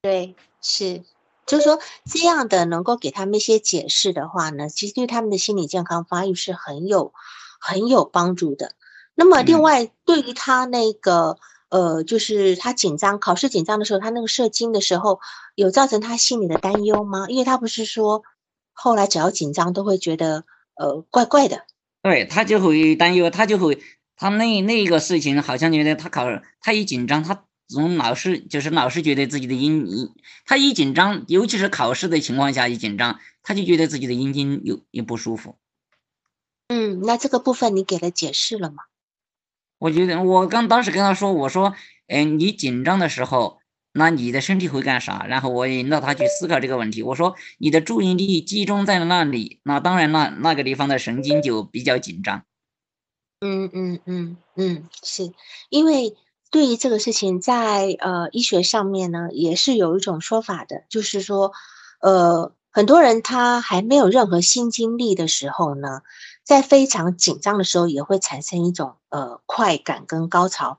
[0.00, 1.02] 对，是，
[1.44, 7.12] 就是说这样的能够给他们一些解释的话呢，其实对他们的心理健康发育是很有
[7.60, 8.76] 很有帮助的。
[9.16, 11.36] 那么另外，对于他那个
[11.68, 15.18] 呃，就是他紧张考试紧张的时候，他那个射精的时候，
[15.56, 17.26] 有造成他心理的担忧吗？
[17.28, 18.22] 因为他不是说
[18.72, 20.44] 后来只要紧张都会觉得
[20.76, 21.64] 呃怪怪的。
[22.02, 23.80] 对他就会担忧，他就会，
[24.16, 26.26] 他那那个事情好像觉得他考，
[26.60, 29.86] 他一紧张，他总老是就是老是觉得自己的阴，
[30.44, 35.56] 他一紧张，尤其是考试的情况下一紧张，他就觉得自己的阴茎有有不舒服。
[36.68, 38.82] 嗯，那这个部分你给他解释了吗？
[39.78, 41.74] 我觉得我刚当时跟他说，我说，
[42.08, 43.61] 哎，你紧张的时候。
[43.94, 45.26] 那你的身体会干啥？
[45.28, 47.02] 然后我引导他去思考这个问题。
[47.02, 52.44] 我说你的注意力集中在那里，那当然那那个地方的神经就比较紧张。
[53.40, 55.32] 嗯嗯嗯嗯，是
[55.68, 56.16] 因为
[56.50, 61.52] 对于这个事情，在呃医学上面呢，也是有一种说法的，就是说，
[62.00, 66.02] 呃，很多人他还没有任何新经历的时候呢，
[66.44, 70.78] 在非常紧张的时候，也会产生一种呃快感跟高潮，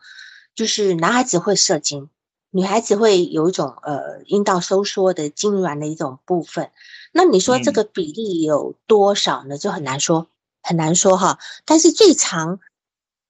[0.55, 2.09] 就是男孩子会射精。
[2.55, 6.69] 女孩子会有一种呃阴道收缩的痉挛的一种部分，
[7.11, 9.57] 那你说这个比例有多少呢？
[9.57, 10.27] 就很难说，
[10.61, 11.39] 很难说哈。
[11.65, 12.59] 但是最常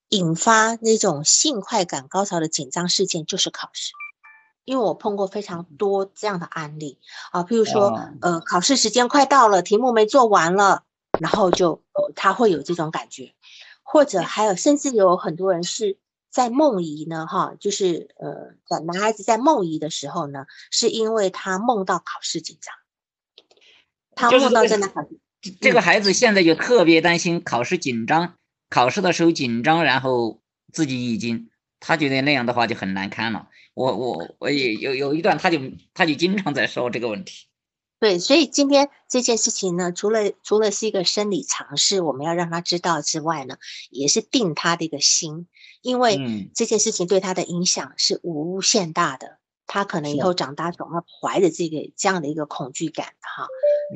[0.09, 3.93] 引发那种性快感高潮的紧张事件就是考试，
[4.65, 6.99] 因为我碰过非常多这样的案例
[7.31, 10.83] 啊，譬如说呃考试时间快到了，题目没做完了，
[11.17, 11.81] 然后就
[12.13, 13.33] 他会有这种感觉，
[13.83, 15.97] 或者还有甚至有很多人是。
[16.33, 22.73] 在梦遗呢，哈，就是呃，在男孩子在梦遗的时候呢，是因为他梦到考试紧张，
[24.15, 25.19] 他梦到在那考试。
[25.61, 28.33] 这个孩子现在就特别担心考试紧张，
[28.67, 33.49] 考试的时候紧张，然后自己已经，他觉得那样的话就很难堪了。
[33.75, 35.59] 我我我也有有一段，他就
[35.93, 37.45] 他就经常在说这个问题。
[37.99, 43.57] 对，所以今天这件事情呢，除了除了是一个生理常识，我们要让他知道之外呢，
[43.91, 45.47] 也是定他的一个心，
[45.83, 49.37] 因为这件事情对他的影响是无限大的。
[49.65, 53.47] 他可能以后长大总要怀着这个这样的一个恐惧感，哈，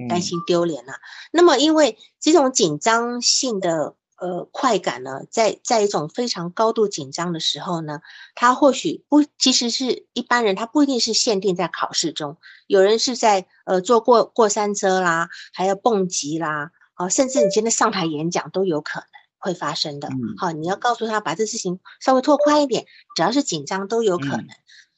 [0.09, 0.93] 担心丢脸了。
[1.31, 7.99] 那么，因为这种紧张性的呃快感呢，在在一种非常高度紧张的时候呢，
[8.33, 19.07] 他或许不，其实是一般人，他不一定是限定在考试中，有人是在呃坐过过山车啦，还有蹦极啦，啊，甚至你今天上台演讲都有可能
[19.37, 20.09] 会发生的。
[20.37, 22.85] 好，你要告诉他把这事情稍微拓宽一点，
[23.15, 24.47] 只要是紧张都有可能。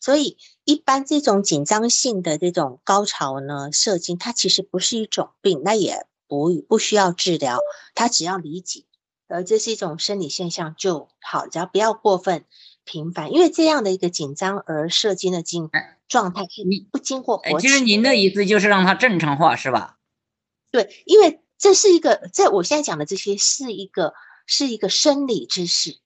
[0.01, 7.59] 所以，一般这种紧张性的这种高潮呢，射精，它其实不是一种病，那也不不需要治疗，
[7.95, 8.85] 它只要理解，
[9.27, 12.45] 呃，这是一种生理现象就好，只要不要过分
[12.85, 15.69] 频繁，因为这样的一个紧张而射精的经
[16.07, 16.61] 状态是
[16.91, 17.67] 不经过勃起。
[17.67, 19.97] 其实您的意思就是让它正常化，是吧？
[20.71, 24.13] 对，因为这是一个，在我现在讲的这些是一个
[24.49, 25.99] 是一个生理知识，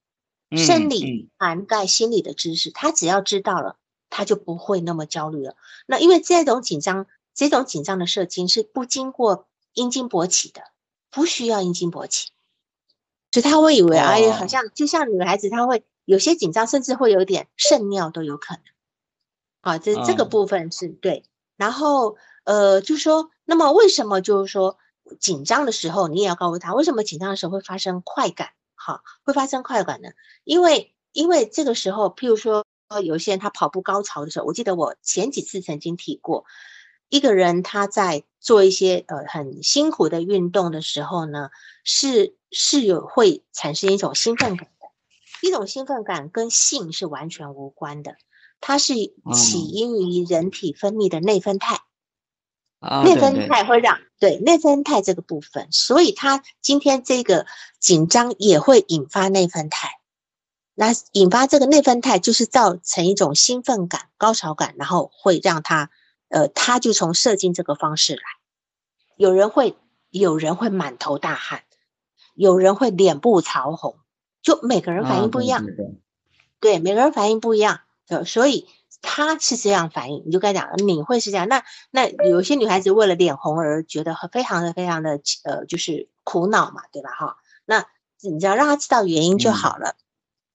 [0.55, 3.77] 生理涵盖心理的知识，他只要知道了。
[4.15, 5.55] 他就不会那么焦虑了。
[5.87, 10.61] 那因为这种紧张，这种紧张的射精是不经过阴茎勃起的，
[11.09, 12.29] 不需要阴茎勃起，
[13.31, 18.63] 所以他会以为，哎呀，好像就像女孩子，她会有些紧张，甚至会有点肾尿都有可能。
[19.61, 21.23] 啊，这这个部分是对。
[21.57, 24.77] 然后，呃，就说，那么为什么就是说
[25.19, 28.49] 紧张的时候，你也要告诉他，为什么紧张的时候会发生快感？
[28.75, 30.09] 好，会发生快感呢？
[30.43, 32.65] 因为，因为这个时候，譬如说。
[33.03, 36.45] 有些人他跑步高潮的时候，我记得我前几次曾经提过，
[37.09, 41.49] 一个人他在做一些呃很辛苦的运动的时候呢，
[41.83, 44.87] 是是有会产生一种兴奋感的，
[45.41, 48.15] 一种兴奋感跟性是完全无关的，
[48.61, 51.81] 它是起因于人体分泌的内啡肽，
[53.03, 57.45] 内分肽会让对内分肽这个部分，所以他今天这个
[57.79, 59.89] 紧张也会引发内分肽。
[60.75, 65.91] 那引发这个内分肽，就是造成一种兴奋感、高潮感，然后会让他，
[66.29, 68.21] 呃，他就从射精这个方式来。
[69.15, 69.77] 有人会，
[70.09, 71.63] 有人会满头大汗，
[72.33, 73.97] 有人会脸部潮红，
[74.41, 75.63] 就每个人反应不一样。
[76.59, 78.67] 对，每个人反应不一样，就所以
[79.05, 81.47] 他是这样反应，你就该讲你会是这样。
[81.47, 87.11] 那那有些女孩子为了脸红而觉得非常的非常的呃，就是苦恼嘛，对吧？
[87.11, 87.85] 哈，那
[88.21, 89.97] 你只要让他知道原因就好了。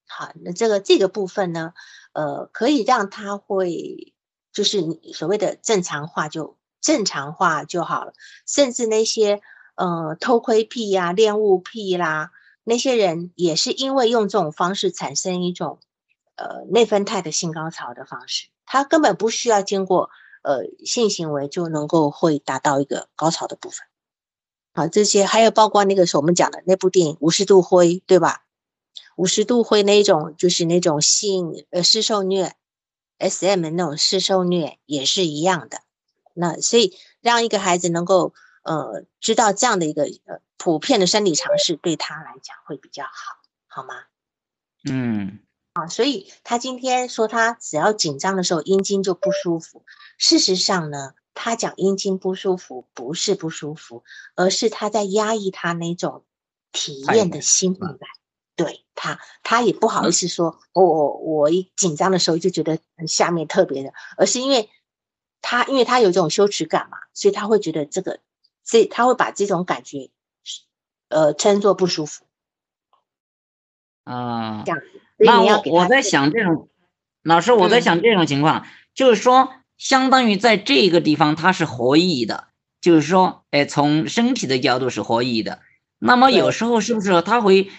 [0.08, 1.74] 好，那这个这个部分呢，
[2.14, 4.14] 呃，可以让他会，
[4.52, 8.14] 就是你所谓的正常化就正常化就好了。
[8.46, 9.42] 甚至那些
[9.74, 12.30] 呃偷窥癖呀、恋物癖啦，
[12.64, 15.80] 那些人也是因为用这种方式产生一种
[16.38, 20.08] 呃内啡肽的性高潮的方式，他根本不需要经过
[20.42, 23.86] 呃性行为就能够会达到一个高潮的部分。
[24.72, 28.44] 好，这些还有包括那个是我们讲的那部电影《五十度灰》，对吧？
[29.16, 32.54] 五十度灰那种，就是那种性呃施受虐
[33.18, 33.68] ，S.M.
[33.70, 35.80] 那种施受虐也是一样的。
[36.34, 38.32] 那所以让一个孩子能够
[38.62, 43.10] 呃知道这样的一个呃普遍的生理常识，对他来讲会比较好，
[43.66, 44.04] 好吗？
[44.88, 45.40] 嗯，
[45.78, 49.84] 啊，所以他今天说他只要紧张的时候阴茎就不舒服。
[50.16, 54.02] 事实上呢，他讲阴茎不舒服不是不舒服，
[54.34, 56.24] 而是他在压抑他那种
[56.72, 58.08] 体验的兴奋感。
[58.56, 64.68] 对他，他也不好意思说，我我一紧张的时候就觉得下面特别的，而是因为
[65.40, 68.18] 他，因为他有这种羞耻感嘛，所以他会觉得这个，
[68.64, 70.10] 这他会把这种感觉，
[71.08, 72.24] 呃，称作不舒服。
[74.02, 74.80] 啊，这样。
[75.18, 76.68] 那我我在想这种，
[77.22, 82.48] 老师我在想这种情况，就是说，相当于在这个地方它是合意的，
[82.80, 85.60] 就是说，哎，从身体的角度是合意的，
[85.98, 87.70] 那么有时候是不是他会？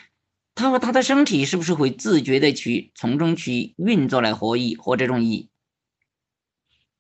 [0.56, 5.48] 他和他的身体是不是会自觉的去从中去运作来获益或这种益？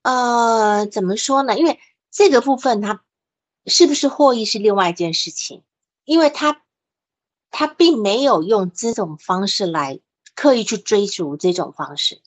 [0.02, 1.60] 呃，怎么说呢？
[1.60, 1.78] 因为
[2.10, 3.02] 这个部分它
[3.66, 5.64] 是不是获益是另外一件事情，
[6.06, 6.62] 因为他
[7.52, 10.00] 他并没有用这种方式来
[10.40, 12.22] 刻意去追逐这种方式。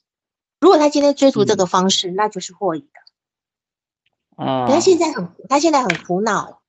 [0.61, 4.45] 如果他今天追逐这个方式，那就是获益的。
[4.45, 6.61] 哦，他现在很他现在很苦恼。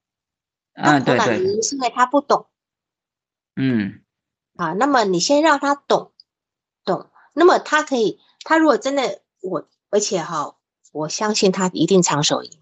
[0.74, 2.48] 啊，对对，原因是因为他不懂。
[3.58, 4.00] 嗯。
[4.56, 6.14] 啊，那么你先让他懂，
[6.86, 10.56] 懂，那么他可以，他如果真的我，而且哈，
[10.94, 12.58] 我相信他一定长手赢。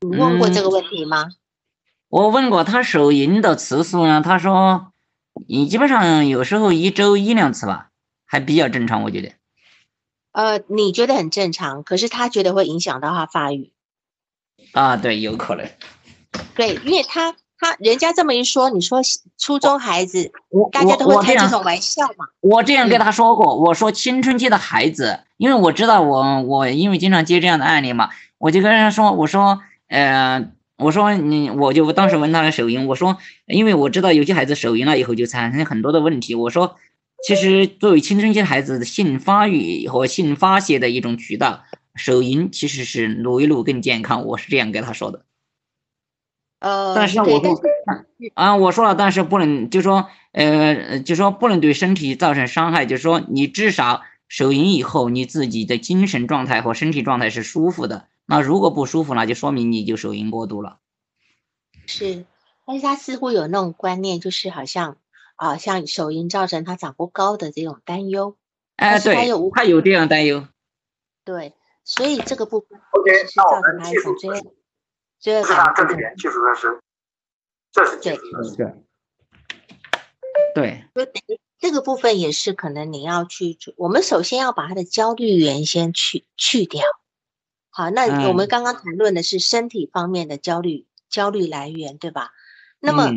[0.00, 1.30] 你问过这个问题吗？
[2.08, 4.91] 我问过他手淫的次数呢，他说
[5.48, 7.88] 你基本上有时候一周一两次吧，
[8.26, 9.32] 还比较正常，我觉得。
[10.32, 13.72] 呃，你觉得很正常，可是他觉得会影响到他发育。
[14.72, 15.68] 啊，对，有可能。
[16.54, 19.00] 对，因为他他人家这么一说，你说
[19.36, 22.26] 初中孩子，我大家都会开这种玩笑嘛。
[22.40, 28.08] 我这样跟他说过，我说青春期的孩子，因为我知道我我因为经常接这样的案例嘛，
[28.38, 30.48] 我就跟他说，我说，呃，
[30.82, 36.76] 我说你，我就当时问他的手淫，我说，因为我知道有些孩子手淫了以后就产生很多的问题，我说，
[37.26, 41.64] 其实作为青春期的孩子的性发育和性发泄的一种渠道。
[41.94, 45.26] 手淫其实是撸一撸更健康，我是这样跟他说的。
[46.58, 47.60] 呃，但是我说
[48.32, 58.06] 啊，我说了，但是不能，就说呃，就说不能对身体造成伤害，就是说你至少手淫以后，你自己的精神状态和身体状态是舒服的。
[58.26, 60.78] 那如果不舒服，那就说明你就手淫过度了。
[61.86, 62.24] 是，
[62.66, 64.96] 但是他似乎有那种观念，就是好像
[65.36, 68.36] 啊，像手淫造成他长不高的这种担忧。
[68.76, 69.14] 哎，对，
[69.52, 70.46] 他有这样担忧。
[71.24, 71.54] 对。
[71.84, 74.30] 所以这个部分，OK，那我们技术追
[75.18, 76.80] 追上这里边技术的是，
[77.72, 78.20] 这是技术
[80.54, 86.84] 对对，对，这个部分也是可能你要去，我们首先要把他的焦虑源先去去掉。
[87.74, 92.32] 好，那我们刚刚谈论的是身体方面的焦虑焦虑来源，对吧？
[92.78, 93.10] 那么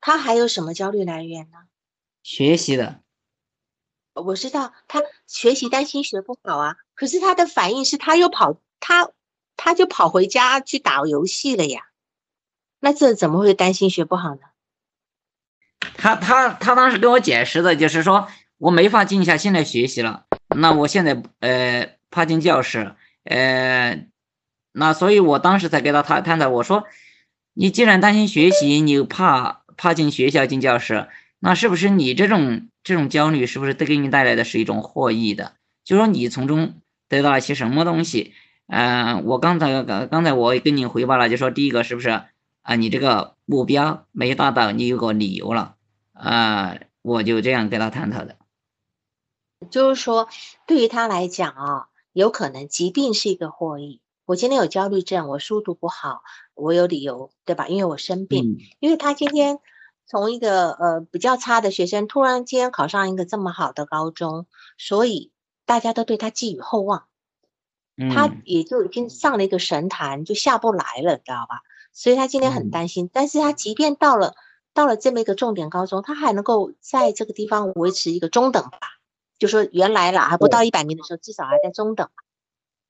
[0.00, 1.58] 他还有什么焦虑来源呢？
[2.22, 3.00] 学习的。
[4.14, 9.10] 我知道他学习担心学不好啊，可是他的反应是他又跑他
[9.54, 11.82] 他就跑回家去打游戏了呀，
[12.80, 14.40] 那这怎么会担心学不好呢？
[15.98, 20.24] 他他他当时跟我解释的就是说我没法静下心来学习了，
[20.56, 22.94] 那我现在呃怕进教室，
[23.24, 24.06] 呃，
[24.72, 26.84] 那所以我当时才跟他探探讨，我说
[27.52, 31.08] 你既然担心学习，你又怕怕进学校进教室，
[31.38, 32.68] 那是不是你这种？
[32.84, 35.54] 这种焦虑是不是都给你带来的是一种获益的？
[35.84, 38.34] 就说你从中得到了些什么东西？
[38.66, 42.10] 嗯，我刚才刚刚才我也跟你汇报了，就说第一个是不是
[42.60, 42.76] 啊？
[42.76, 45.76] 你这个目标没达到，你有个理由了
[46.12, 46.76] 啊？
[47.00, 48.36] 我就这样跟他探讨的。
[49.70, 50.28] 就是说，
[50.66, 54.00] 对于他来讲啊，有可能疾病是一个获益。
[54.24, 56.22] 我今天有焦虑症，我书读不好，
[56.54, 57.68] 我有理由，对吧？
[57.68, 59.58] 因为我生病，因为他今天。
[60.06, 64.44] 从一个呃比较差的学生，突然间考上一个这么好的高中，
[64.76, 65.32] 所以
[65.64, 67.06] 大家都对他寄予厚望，
[68.12, 71.62] 他也就已经上了一个神坛，就下不来了，知道吧？
[71.94, 73.08] 所以他今天很担心。
[73.10, 74.34] 但是他即便到了
[74.74, 78.78] 到了这么一个重点高中，他还能够在这个地方维持一个中等吧？
[79.44, 82.08] 就说原来啦还不到一百名的时候，至少还在中等，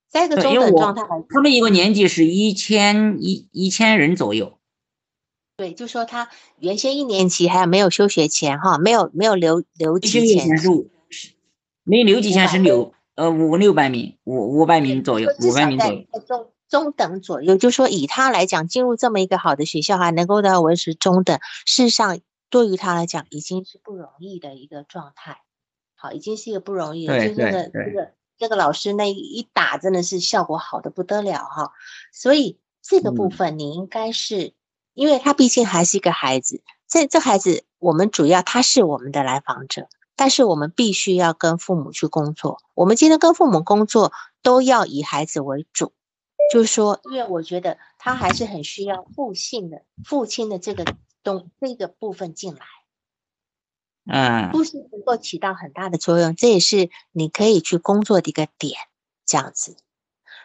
[0.07, 1.03] 在一个中等状态。
[1.27, 4.57] 他们一个年级是一千一一千人左右。
[5.57, 6.29] 对，就说他
[6.59, 10.89] 原先一年级还有没有休学前哈，没有没有留留级前是五，
[11.83, 22.17] 没留级前是留呃五六百名五五百名左右五百名左右中中等左右，就说以他来讲进入这么一个好的学校还能够到维持中等，事实上
[22.49, 25.41] 对于他来讲已经是不容易的一个状态，
[26.05, 31.71] 好已经是一个不容易了，就那个这个这个老师那一打真的是效果好的不得了哈，
[32.13, 34.53] 所以这个部分你应该是。
[34.95, 42.59] 因为他毕竟还是一个孩子，这这孩子我们主要他是我们的来访者，但是我们必须要跟父母去工作。
[42.73, 45.91] 我们今天跟父母工作都要以孩子为主，
[46.49, 50.85] 就是说，因为我觉得他还是很需要父性的父亲的这个
[51.25, 52.61] 东这个部分进来，
[54.05, 58.79] 嗯，呼吸能够起到很大的作用，这也是你可以去工作的一个点，
[59.25, 59.77] 这样子。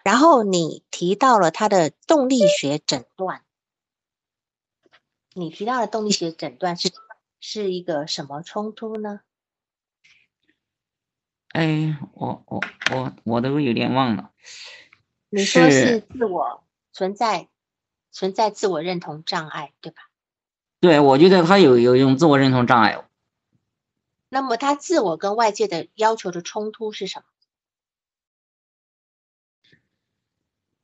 [0.03, 3.43] 然后你提到了他的动力学诊断。
[5.35, 6.91] 你提到的动力学诊断是
[7.39, 9.21] 是一个什么冲突呢？
[11.53, 12.61] 哎，我我
[12.93, 14.31] 我我都有点忘了。
[15.29, 17.49] 你说是自我存在
[18.11, 20.09] 存在自我认同障碍，对吧？
[20.81, 23.05] 对，我觉得他有有一种自我认同障碍。
[24.31, 27.25] 那么他自我跟外界的要求的冲突是什么？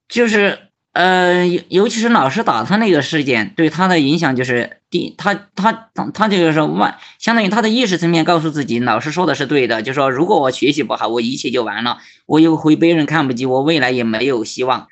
[0.06, 0.58] 就是。
[0.92, 14.88] 呃，尤尤其是老师打他那个事件，对他的影响就是第他他他他就是说外，相当于他的意识层面告诉自己，老师说的是对的，就说如果我学习不好，我一切就完了，我又会被人看不起，我未来也没有希望。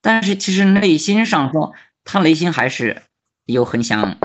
[0.00, 1.72] 但是其实内心上说，
[2.04, 3.02] 他内心还是
[3.44, 4.20] 有很想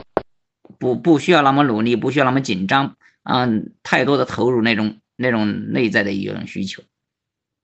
[0.78, 2.95] 不不需要那么努力，不需要那么紧张，
[3.30, 6.82] 嗯，太多的投入那种那种内在的一种需求。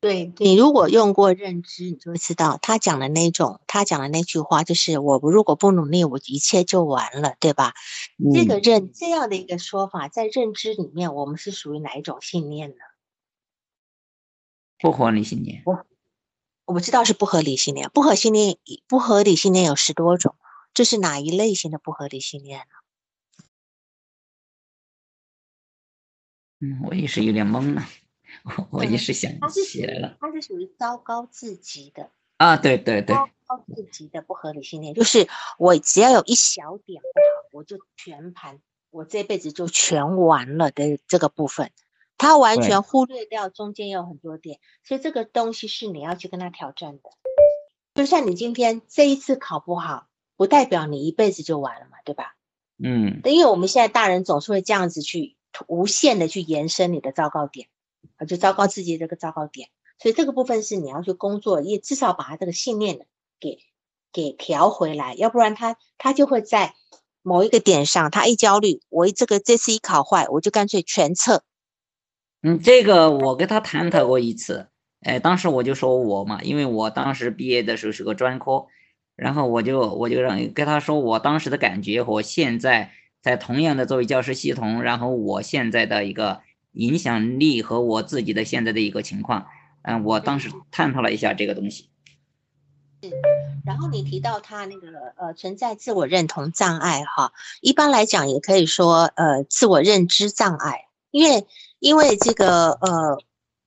[0.02, 7.74] 对你如果用过认知，你就会知道他讲的那种，他讲的那句话就是我如果不努力，我一切就完了，对吧？
[8.34, 12.76] 这个认这样的一个说法，在认知里面，我们是属于哪一种信念呢？
[14.80, 15.64] 不合理信念。
[16.66, 18.58] 我知道是不合理信念，不合信念
[18.90, 20.36] 不合理信念有十多种，
[20.74, 22.83] 这是哪一类型的不合理信念呢？
[26.64, 27.84] 嗯，我也是有点懵了，
[28.44, 30.16] 我我一时想不起来了。
[30.22, 38.62] 它是属于糟糕至极的啊，对对对，糟糕至极的不合理信念，就是我只要有一小点不好，我就全盘，
[38.92, 41.72] 我这辈子就全完了的这个部分。
[42.18, 47.02] 他完全忽略掉中间有很多点，所以这个东西是你要去跟他挑战的。
[47.96, 50.08] 就像你今天这一次考不好，
[50.38, 52.36] 不代表你一辈子就完了嘛，对吧？
[52.82, 53.20] 嗯。
[53.26, 55.36] 因为我们现在大人总是会这样子去
[55.68, 57.68] 无限的去延伸你的糟糕点，
[58.18, 59.70] 啊，就糟糕自己这个糟糕点。
[60.00, 63.06] 所以这个部分是你要去工作，也至少把他这个信念
[63.40, 63.60] 给
[64.12, 66.74] 给调回来，要不然他他就会在
[67.22, 71.44] 某一个点上，他一焦虑，我这个这次一考坏，我就干脆全撤。
[72.42, 74.68] 嗯，这个我跟他探讨过一次，
[75.02, 78.66] 哎，当时我就说我嘛，因为我当时毕业的时候是个专科，
[79.16, 82.92] 然后我就我就让跟他说我当时的感觉和现在
[83.24, 86.42] 在同样的作为教师系统，然后我现在的一个
[86.74, 89.48] 影响力和我自己的现在的一个情况，
[89.82, 91.90] 嗯，我当时探讨了一下这个东西。
[93.02, 93.10] 是，
[93.66, 101.48] 然后你提到他那个呃存在自我认同障碍哈，一般来讲也可以说呃自我认知障碍，因为。
[101.84, 103.18] 因为这个呃，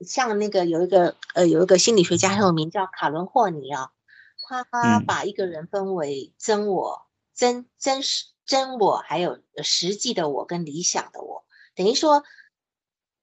[0.00, 3.90] 像那个有一个呃有一个心理学家很有名叫卡伦霍尼啊，
[4.48, 7.02] 他把一个人分为真我、
[7.34, 11.44] 真真实真我，还有实际的我跟理想的我。
[11.74, 12.22] 等于说，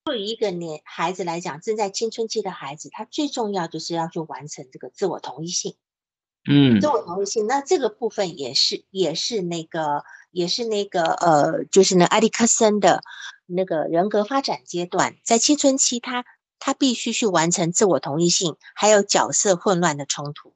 [0.04, 5.76] 对于一个年孩子来讲，正在青春期的孩子，他最重要就是要去完成这个自我同一性。
[6.48, 13.02] 嗯，自我同一性，那这个部分也是也是那个也是那个呃，就是那埃里克森的。
[13.46, 16.26] 那个人格发展阶段，在青春期，他
[16.60, 20.54] 他必须去完成自我同一性，还有角色混乱的冲突。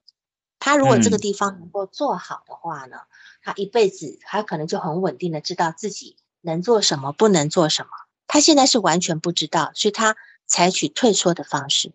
[0.60, 2.98] 他如果这个地方能够做好的话呢，
[3.42, 7.90] 他一辈子他可能就很稳定的知道自己能做什么，不能做什么。
[8.28, 11.94] 他现在是完全不知道，所以他采取退缩的方式。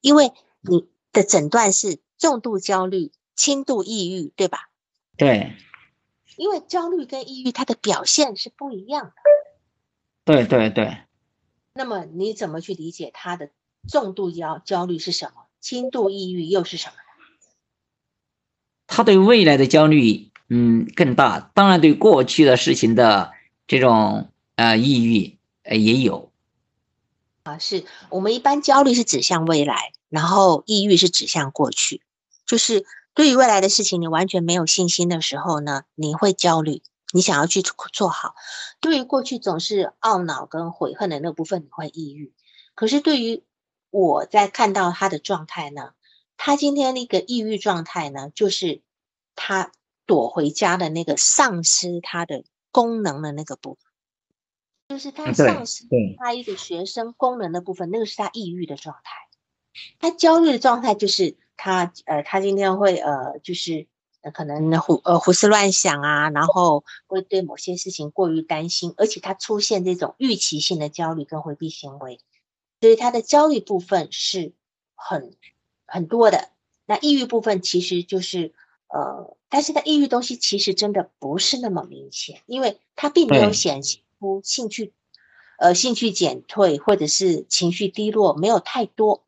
[0.00, 4.70] 因为你的诊断是重度焦虑、轻度抑郁，对吧？
[5.16, 5.56] 对。
[6.36, 9.12] 因为焦虑跟抑郁，它的表现是不一样的。
[10.24, 10.98] 对对对，
[11.72, 13.50] 那么你怎么去理解他的
[13.88, 15.46] 重度焦焦虑是什么？
[15.60, 16.94] 轻度抑郁又是什么？
[18.88, 21.52] 他对未来的焦虑，嗯，更大。
[21.54, 23.30] 当然，对过去的事情的
[23.68, 26.32] 这种呃抑郁，呃也有。
[27.44, 32.02] 啊，是我们一般焦虑是指向未来，然后抑郁是指向过去。
[32.44, 32.84] 就是
[33.14, 36.82] 对于未来的事情，你完全没有信心的时候呢，你会焦虑。
[37.10, 38.34] 你想要去做好，
[38.80, 42.34] 对于过去总是懊恼跟悔恨的那部分，你会抑郁。
[42.74, 43.42] 可是对于
[43.90, 45.92] 我在看到他的状态呢，
[46.38, 48.80] 他今天那个抑郁状态呢，就是
[49.34, 49.70] 他
[50.06, 53.92] 躲回家的那个丧失他的功能的那个部分，
[54.88, 55.84] 就是他丧失
[56.16, 59.12] 他一个学生功能的部分，那个是他抑郁的状态。
[59.98, 63.86] 他焦虑的状态就是他呃，他今天会呃，就是。
[64.34, 72.20] 可能胡呃胡思乱想啊，然后会对某些事情过于担心，而且他出现这种预期性的焦虑跟回避行为，
[72.80, 74.52] 所以他的焦虑部分是
[74.94, 75.34] 很
[75.88, 76.50] 很多的。
[76.86, 78.52] 那抑郁部分其实就是
[78.88, 84.92] 呃，但是他抑郁东西其实真的不是那么明显，因为他并没有显示出兴趣
[85.58, 89.24] 呃兴趣减退或者是情绪低落，没有太多。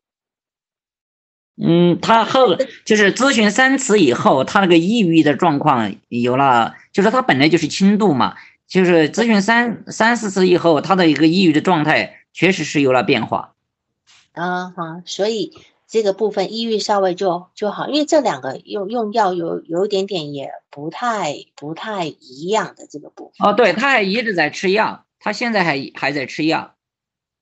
[1.63, 2.55] 嗯，他后
[2.85, 8.35] 就是咨询三次以后，他那个抑郁的状况有了，就是他本来就是轻度嘛，
[8.67, 13.53] 就是咨询三三四次以后，他的一个抑郁的状态确实是有了变化。
[14.31, 15.53] 啊哈，所以
[15.91, 23.45] 这个部分抑郁稍微就就好，因为这两个用用药有有一点点也不太不太一样的这个部分。
[23.45, 26.75] 哦，对，他还一直在吃药，他现在还还在吃药。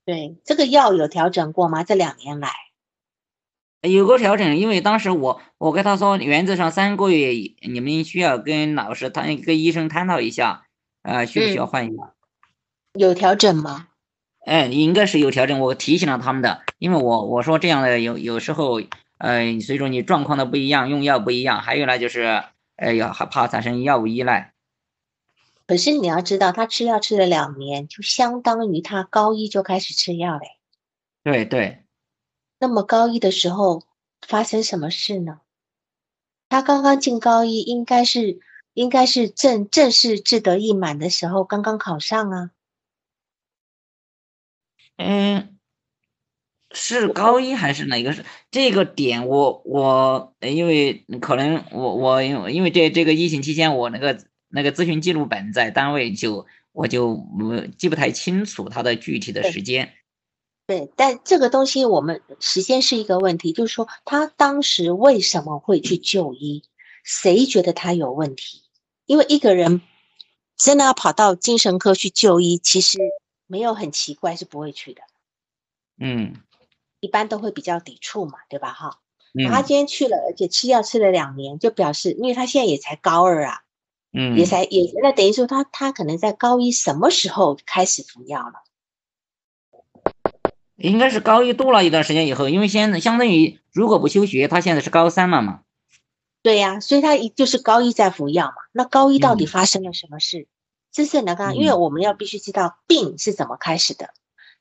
[0.03, 1.83] 对，这个药有调整过吗？
[1.83, 2.49] 这两年来？
[3.81, 10.65] 有个调整，因为当时我我跟他说，原则上三个月你们需要跟老师谈，跟医生探讨一下，
[11.03, 12.15] 呃，需不需要换药？
[12.93, 13.88] 有调整吗？
[14.49, 15.59] 哎，应该是有调整。
[15.59, 18.81] 我提醒了他们的，因为我我说这样的有有时候，
[19.19, 22.43] 呃，随着你状况的不一样，用药不一样，还有呢就是，
[22.75, 24.53] 呃，要还怕产生药物依赖。
[25.67, 30.47] 可是你要知道，他吃药吃了两年，就相当于他高一就开始吃药嘞。
[31.23, 31.83] 对对。
[32.57, 33.83] 那么高一的时候
[34.25, 35.41] 发生什么事呢？
[36.49, 38.39] 他刚刚进高一，应该是
[38.73, 42.49] 应该是正正式志得意满的时候，刚刚考上啊。
[45.01, 45.57] 嗯，
[46.71, 49.27] 是高一还是哪个是这个点？
[49.27, 57.25] 我我因为可能我我因为因为这这个疫情期间，我那个那个咨询记录本在单位就我就
[57.77, 59.93] 记不太清楚他的具体的时间。
[60.67, 66.63] 对，但这个东西我们时间是一个问题，就是说他当时为什么会去就医？
[67.05, 68.63] 谁觉得他有问题？
[69.05, 69.81] 因为一个人
[70.57, 72.99] 真的要跑到精神科去就医，其实
[73.49, 75.01] 没有很奇怪，是不会去的。
[75.99, 76.35] 嗯。
[77.01, 78.73] 一般都会比较抵触嘛，对吧？
[78.73, 78.99] 哈，
[79.49, 83.61] 他今天去了，而且吃药吃了两年，就表示，因为他现在也才高二啊，
[84.11, 88.63] 嗯，也才也那等于说他他可能在高一什么时候开始服药了？
[90.75, 95.61] 应该是高一多了一段时间以后，因为现在相当于如果不休学，他现在是高三了嘛。
[96.41, 98.55] 对呀，所以他一就是高一在服药嘛。
[98.73, 100.47] 那高一到底发生了什么事？
[100.91, 101.53] 这是哪个？
[101.53, 104.13] 因为我们要必须知道病是怎么开始的，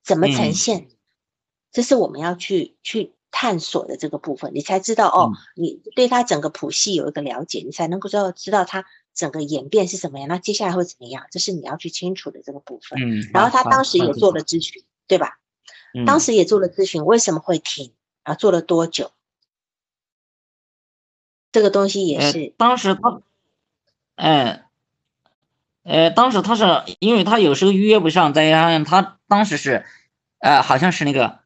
[0.03, 0.89] 怎么呈现。
[1.72, 11.26] 这是我们要去去探索的这个部分，你才知道哦，你对他整个谱系有一个了解，你才能够知道知道他整个演变是什么样，那接下来会怎么样？
[11.31, 12.99] 这是你要去清楚的这个部分。
[13.01, 15.39] 嗯，然后他当时也做了咨询，对吧？
[16.07, 17.95] 当时也做了咨询，为什么会停？
[18.22, 19.11] 啊，做了多久？
[21.51, 23.22] 这个东西也是当时他，
[24.16, 24.68] 哎，呃，
[26.14, 26.64] 当时他是
[26.99, 29.84] 因为他有时候预约不上，再加上他当时是，
[30.39, 31.41] 呃，好像是那个。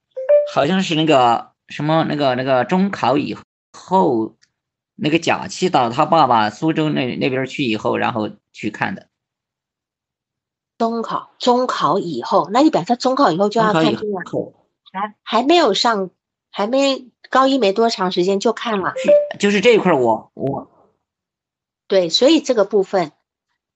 [0.53, 3.39] 好像是那个什么那个那个中考以
[3.73, 4.35] 后，
[4.97, 9.07] 那个假期到他爸爸苏州那那边去以后，然后去看的。
[10.77, 14.21] 中考中考以后，那你表示中考以后就要看病了？
[14.93, 16.11] 还还没有上，
[16.51, 18.93] 还没高一没多长时间就看了。
[19.39, 20.69] 就是这一块，我我。
[21.87, 23.13] 对，所以这个部分，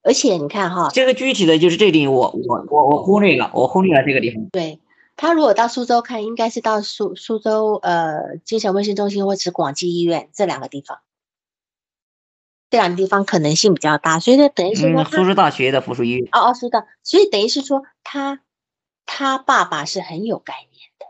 [0.07, 4.46] 而且你看哈，这个具体的就是这里，我我我我忽略了，我忽略了这个地方。
[4.52, 4.80] 对。
[5.18, 11.00] 他如果到苏州看，应该是到苏苏州呃精神卫生中心或者广济医院这两个地方，
[12.68, 18.42] 这两个地方可能性比较大，所以呢，等于是说苏州大学的附属医院哦哦，苏州，所以等于是说他
[19.07, 21.07] 他爸爸是很有概念的，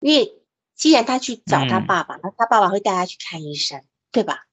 [0.00, 0.42] 因为
[0.74, 3.82] 既然他去找他爸爸，那他爸爸会带他去看医生，
[4.12, 4.44] 对吧？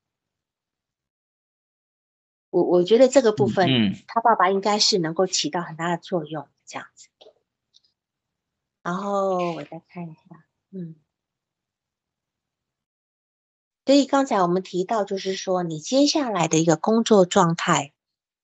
[2.51, 7.07] 我我觉得这个部分，嗯他爸爸应该是能够起到很大的作用，这样子。
[8.83, 10.95] 然后我再看一下，嗯，
[13.85, 17.93] 所以刚才我们提到，就是说你接下来的一个工作状态，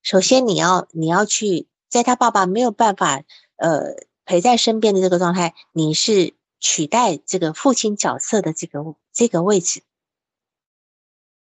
[0.03, 3.23] 首先你要你要去在他爸爸没有办法
[3.55, 3.95] 呃
[4.25, 9.81] 陪在身边的这个状态，你是取代这个父亲角色的这个这个位置，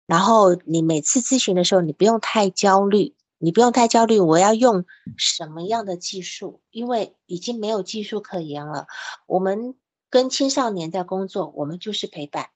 [0.07, 3.13] 然后你每次咨询的时候，你不用太焦虑。
[3.39, 4.83] 你不用太焦虑，我要用
[5.15, 6.59] 什么样的技术？
[6.71, 8.87] 因为已经没有技术可言了。
[9.27, 9.75] 我们
[10.09, 12.47] 跟青少年在工作，我们就是陪伴，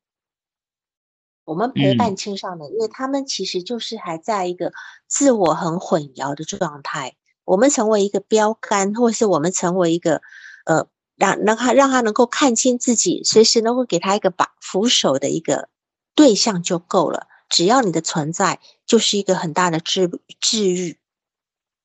[1.45, 4.73] 我们陪伴青少年，因为他们其实就是还在一个
[5.05, 7.15] 自我很混淆的状态。
[7.45, 10.23] 我们成为一个标杆，或是我们成为一个
[10.65, 15.69] 呃，让让他让他能够看清自己，随时能够给他一个把扶手的一个
[16.15, 17.27] 对象就够了。
[17.51, 20.97] 只要你的存在，就是一个很大的治治愈。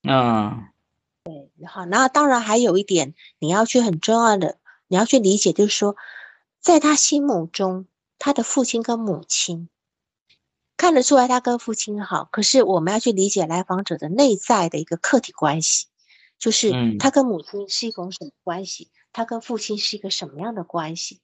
[0.09, 0.69] 嗯，
[1.25, 5.97] 对，好，然后当然还有一点，你要去很重要的，你要去理解，就是说，
[6.61, 7.87] 在他心目中，
[8.19, 9.69] 他的父亲跟母亲
[10.77, 15.89] 看得出来，他跟父亲好，可是我们要去理解来访者的内在的一个客体关系，
[16.39, 21.21] 就是他跟母亲是一种什么关系，他跟父亲是一个什么样的关系。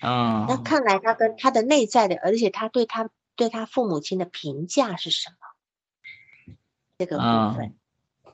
[0.00, 6.54] 啊，那看来他跟他的内在的，而且他对他对他父母亲的评价是什么？
[6.98, 7.76] 这个部分，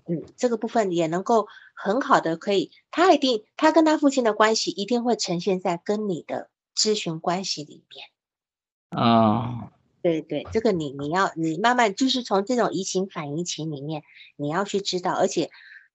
[0.06, 9.02] 嗯，这个部分也能够很好的可以，他一定他跟他父亲的关系一定会呈现在跟你的咨询关系里面。
[9.02, 14.02] 啊，对对，这个你你要你慢慢就是从这种移情反移情里面，
[14.36, 15.50] 你要去知道，而且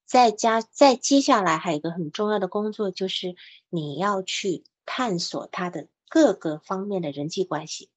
[0.06, 3.36] 再加再接下来还有一个很重要的工作，就是
[3.70, 4.64] 你要去。
[4.92, 7.92] 探索他的各个方面的人际关系，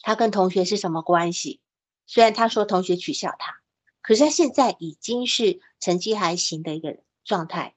[0.00, 1.60] 他跟同学是什么关系？
[2.06, 3.56] 虽然他说同学取笑他，
[4.00, 7.74] 可是他现在已经是成绩还行的一个状态。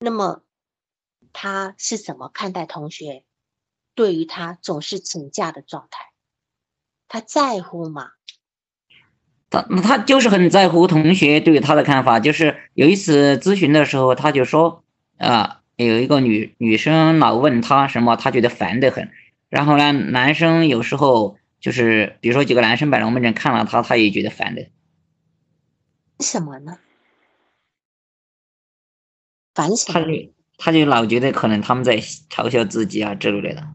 [0.00, 0.42] 那么
[1.32, 3.22] 他是怎么看待同学
[3.94, 6.10] 对于他总是请假的状态？
[7.06, 8.10] 他在乎吗？
[9.50, 12.18] 他他就是很在乎同学对他的看法。
[12.18, 14.82] 就是有一次咨询的时候，他就说
[15.18, 15.60] 啊。
[15.76, 19.10] 有一个女女生老问他什么，他觉得烦得很。
[19.48, 24.66] 然后呢，男生有时候就是，比如说几个男生摆龙门阵看了他，他也觉得烦的。
[26.20, 26.78] 什么呢？
[29.54, 30.00] 烦什么？
[30.00, 30.06] 他
[30.56, 33.74] 他就老觉得可能他们在嘲笑自己啊之类的。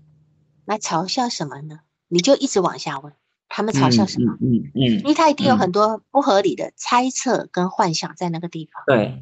[0.65, 1.81] 那嘲笑什么呢？
[2.07, 3.13] 你就一直往下问，
[3.49, 4.37] 他们嘲笑什么？
[4.41, 8.81] 嗯嗯，因为他一定有很多不合理的猜测跟幻想在那个地方。
[8.87, 9.21] 对，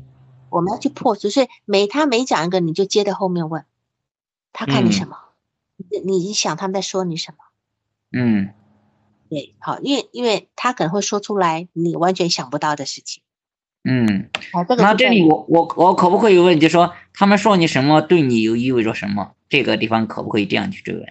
[0.49, 1.29] 我们要去破除。
[1.29, 3.65] 所以每他每讲一个，你就接着后面问，
[4.53, 5.17] 他看你什么？
[5.77, 7.37] 你你想他们在说你什么？
[8.11, 8.53] 嗯，
[9.29, 13.21] 对，好，因为因为他可能会说出来你完全想不到的事情。
[13.83, 14.29] 嗯，
[14.67, 19.33] 这那这里我我我可不可以问，就说他们说你什么，对你又意味着什么？
[19.47, 21.05] 这个地方可不可以这样去追问？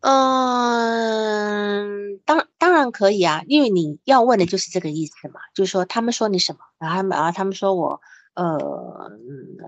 [0.00, 1.78] 嗯，
[2.24, 8.00] 当当然可以啊，因为你要问的就是这个意思嘛，就是说他们说你什么，然后他们啊，他们说我
[8.34, 8.58] 呃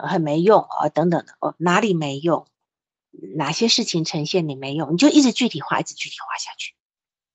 [0.09, 2.47] 很没用啊等等的哦，哪里没用？
[3.37, 4.95] 哪些事情呈现你没用？
[4.95, 6.75] 你就一直具体化，一直具体化下去。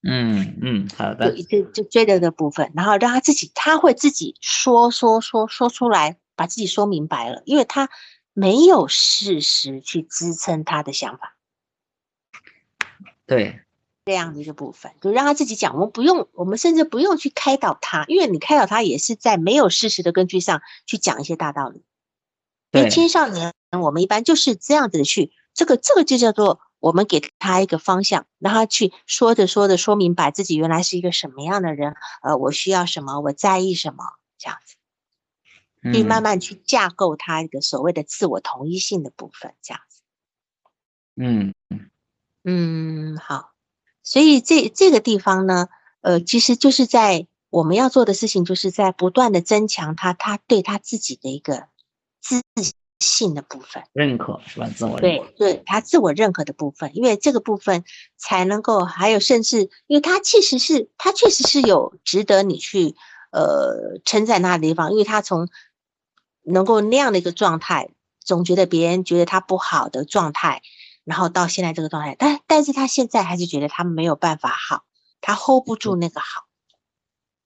[0.02, 7.90] 嗯嗯，好的，就就就追的的部分，然后让他自己，他会自己说说说说出来，把自己说明白了，因为他
[8.34, 11.37] 没有事实去支撑他的想法。
[13.28, 13.62] 对，
[14.06, 21.84] 这样的一个部分，就让他自己讲，我们不用，我们甚至不用去开导他，因为你开导他也是在没有事实的根据上去讲一些大道理。
[22.72, 26.60] 对，青少年我们一般就是这样子的去，这个这个就叫做。
[26.80, 34.04] 我们给他一个方向，让他去说着说着说明白自己原来是一个什么样的人，呃，我需要什么，我在意什么，
[34.38, 34.76] 这样子，
[35.92, 40.02] 可以慢慢去架构他一个所谓的自我同一性的部分，这样子。
[41.16, 41.90] 嗯嗯
[43.18, 43.52] 好，
[44.04, 45.68] 所以这这个地方呢，
[46.02, 51.68] 呃，其实就是在我们要做的事情，就是在不断的增强他他对他自己的一个
[52.22, 52.42] 自。
[53.00, 54.68] 信的部分认可是吧？
[54.76, 57.84] 自我对对，他自我认可的部分，因为这个部分
[58.18, 62.96] 才能够还有，甚至因为他其实是他确实是有值得你去
[63.32, 65.48] 呃称赞他的地方，因为他从
[66.42, 70.64] 能够那样的一个状态，总觉得别人觉得他不好的状态，
[71.08, 74.84] 然后到现在这个状态，但但是他现在还是觉得他没有办法好，
[75.22, 76.48] 他 hold 不住那个好。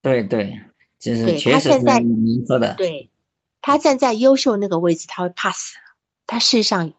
[0.01, 0.59] 对对，
[0.97, 3.11] 就是确实是您说的对。
[3.61, 5.75] 他站在优秀那个位置，他会怕死。
[6.25, 6.91] 他事实上，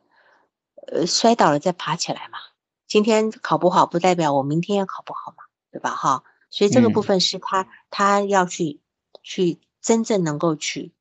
[0.87, 2.39] 呃，摔倒了再爬起来嘛。
[2.87, 5.43] 今天考不好，不代表我明天也考不好嘛，
[5.73, 5.91] 对吧？
[5.97, 8.81] 哈，所以这个部分是他他要去
[9.25, 10.93] 去真正能够去，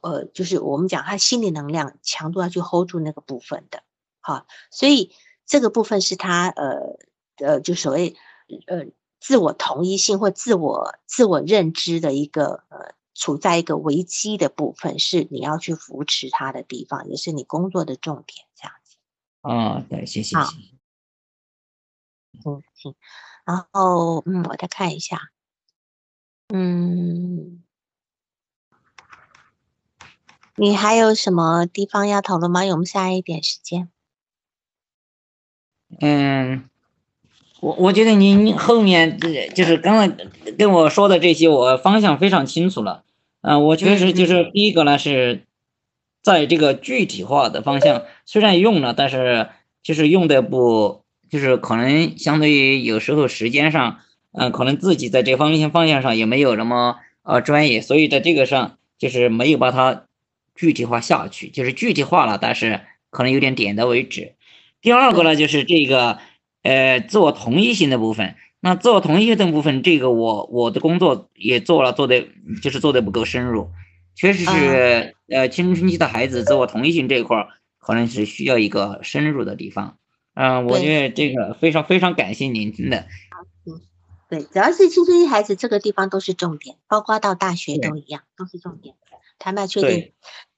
[0.00, 3.82] 呃，就是我们讲他心理能量强度要去 hold 住那个部分的。
[4.22, 5.12] 好，所以
[5.44, 6.96] 这个部分是他呃
[7.36, 8.16] 呃，就所谓
[8.66, 8.86] 呃
[9.20, 12.94] 自我同一性或自我自我认知的一个呃。
[13.14, 18.96] 处在一个危机的部分，是你要去扶持他的地方，也是你工作的重点，这样子。
[19.42, 20.34] 啊，对，谢谢。
[20.34, 20.48] 好，
[22.42, 22.94] 嗯，行。
[23.44, 25.30] 然后，嗯，我再看一下。
[26.48, 27.62] 嗯，
[30.56, 32.64] 你还有什么地方要讨论吗？
[32.64, 33.90] 有我们下一点时间。
[36.00, 36.64] 嗯。
[37.60, 39.20] 我我觉得您后面
[39.54, 40.12] 就是刚才
[40.58, 43.04] 跟我说的这些，我方向非常清楚了。
[43.40, 45.44] 嗯，我确实就是第一个呢，是
[46.22, 49.48] 在这个具体化的方向，虽然用了，但是
[49.80, 54.00] 就是用的不，就是可能相对于有时候时间上，
[54.32, 60.06] 嗯，可能自己在这方面方向上也没有那么呃专业，所以在这个上就是没有把它
[60.56, 62.80] 具体化下去，就是具体化了，但是
[63.10, 64.32] 可能有点点到为止。
[64.82, 66.18] 第二个呢，就是这个。
[66.64, 72.24] 呃，自我同一性的部分，那自我同一性的部分，这个我我的工作也做了，做的
[72.62, 73.68] 就是做的不够深入，
[74.14, 77.48] 确实是呃青春期的孩子自我同一性这一块儿，
[77.80, 79.98] 可能是需要一个深入的地方。
[80.34, 83.08] 嗯，我觉得这个非常非常感谢您，真的。
[83.66, 83.80] 嗯，
[84.30, 88.94] 对，只要是青春期孩子，这个地方都是重点，包括到大学都一样，都是重点。
[89.40, 90.12] 他们要确定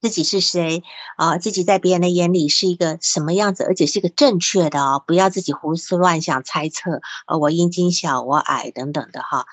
[0.04, 0.82] 自己是谁
[1.16, 9.46] 啊，自己在别人的眼里是一个什么样子，而且是一个正确的哦，不要自己胡思乱想猜测，呃，我阴茎小，我矮等等的哈，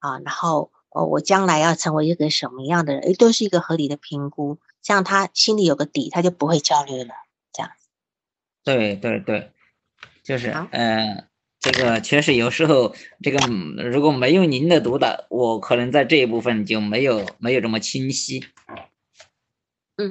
[0.00, 7.14] 啊，然后呃，我将来要成为一个什么样的人，诶，都是一个合理的评估，这样他心里有个底，他就不会焦虑了，
[7.54, 7.88] 这样子。
[8.62, 9.52] 对对对，
[10.22, 11.24] 就是嗯。
[11.60, 13.38] 这个确实有时候，这个
[13.88, 18.44] 如果没有您的督导，我可能在这一部分就没有没有这么清晰。
[19.96, 20.10] 嗯，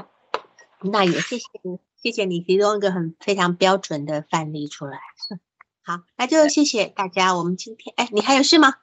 [0.81, 4.99] 那也谢谢你，谢谢你提供一个很非常标准的范例出来。
[5.81, 7.35] 好，那就谢谢大家。
[7.35, 8.75] 我们今天，哎，你还有事吗？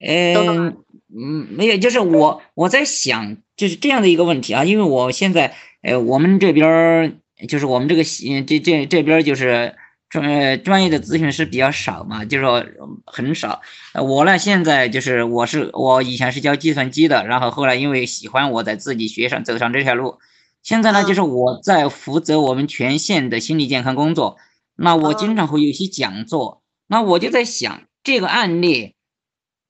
[0.00, 9.76] 嗯嗯，没有，就是我我在想，就是这样的一个问题啊，因为我现在，呃，我们这边就是我们这个这这这边就是。
[10.10, 12.64] 专专业的咨询师比较少嘛，就是说
[13.04, 13.60] 很少。
[13.94, 20.18] 我呢，现在就是我是我以前是教计算机的，然后后来因为喜欢，我在自己学上走上这条路。
[20.62, 24.36] 现在呢，就是我在负责我们全县的心理健康工作，
[24.76, 28.94] 那我经常会有一些讲座，那我就在想这个案例，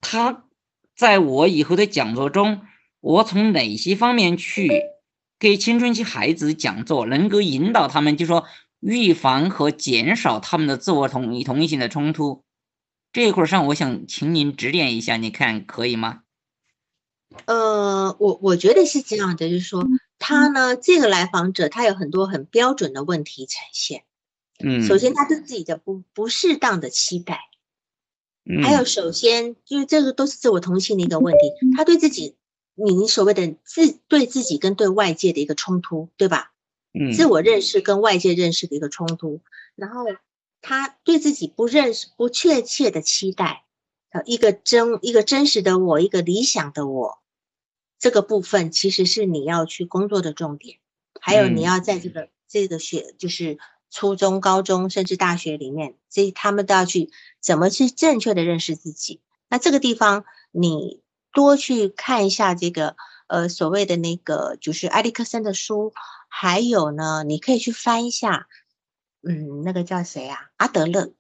[0.01, 0.45] 他
[0.97, 2.63] 在我以后的讲座中，
[3.01, 4.71] 我从哪些方面去
[5.39, 8.45] 给青春期孩子讲座，能够引导他们，就说
[8.81, 12.45] 预防和减少他们的自我同一同一性的冲突。
[13.13, 16.21] 这一块上，我想请您指点一下，你看可以吗？
[17.47, 19.87] 呃，我我觉得是这样的，就是说
[20.19, 24.05] 他呢，这个来访者他有很多很标准的问题呈现。
[24.63, 27.41] 嗯，首先他对自己的不不适当的期待，
[28.45, 31.41] 嗯，还有首先因为这个都是自我同情的一个问题，
[31.77, 32.37] 他对自己
[32.75, 36.53] 你所谓的自对自己跟对外界的一个冲突，对吧？
[36.93, 39.41] 嗯，自我认识跟外界认识的一个冲突，
[39.75, 40.05] 然后。
[40.61, 43.65] 他对自己不认识、不确切的期待，
[44.11, 47.21] 呃，一个真、一个真实的我，一个理想的我，
[48.01, 50.79] 这个部分其实是你要去工作的重点。
[51.21, 53.57] 还有你要在这个这个学，就是
[53.89, 59.21] 初中、高中甚至大学里面，这他们都要去怎么去正确的认识自己。
[59.49, 61.01] 那这个地方你
[61.33, 62.97] 多去看一下这个，
[63.29, 65.93] 呃，所谓的那个就是埃里克森的书，
[66.29, 68.49] 还有呢，你可以去翻一下。
[69.23, 70.51] 嗯，那个叫谁啊？
[70.57, 71.13] 阿德勒。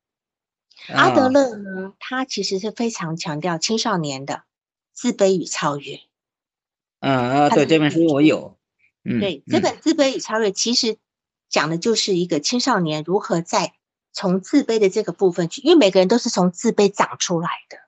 [0.88, 4.44] 阿德勒呢，他其实是非常强调青少年的
[4.92, 6.00] 自卑与超越。
[7.00, 8.59] 嗯啊，对这本书我有。
[9.04, 10.96] 嗯，对这本《自卑与超越》，其实
[11.48, 13.74] 讲的就是一个青少年如何在
[14.12, 17.78] 从自卑的这个部分去，因为每个人都是从自卑长出来的。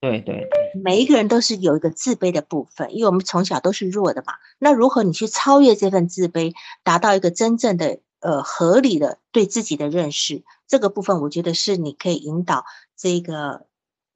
[0.00, 0.48] 对对，
[0.82, 4.34] 每一个人都是有一个自卑的部分，因为我们从小都是弱的嘛。
[4.58, 8.00] 那如何你去超越这份自卑，达到一个真正的？
[8.22, 13.64] 呃，合理的对自己的认识，这个部分我觉得是你可以引导这个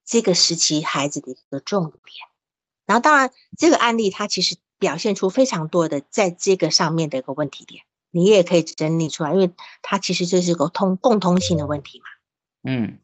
[0.05, 2.03] 这个时期孩子的一个重点。
[2.85, 12.05] 然后，当然这个案例它其实表现出非常多的在这个上面的一个问题点，你也可以整理出来，因为它其实就是个通共通性的问题嘛。
[12.71, 12.99] 嗯，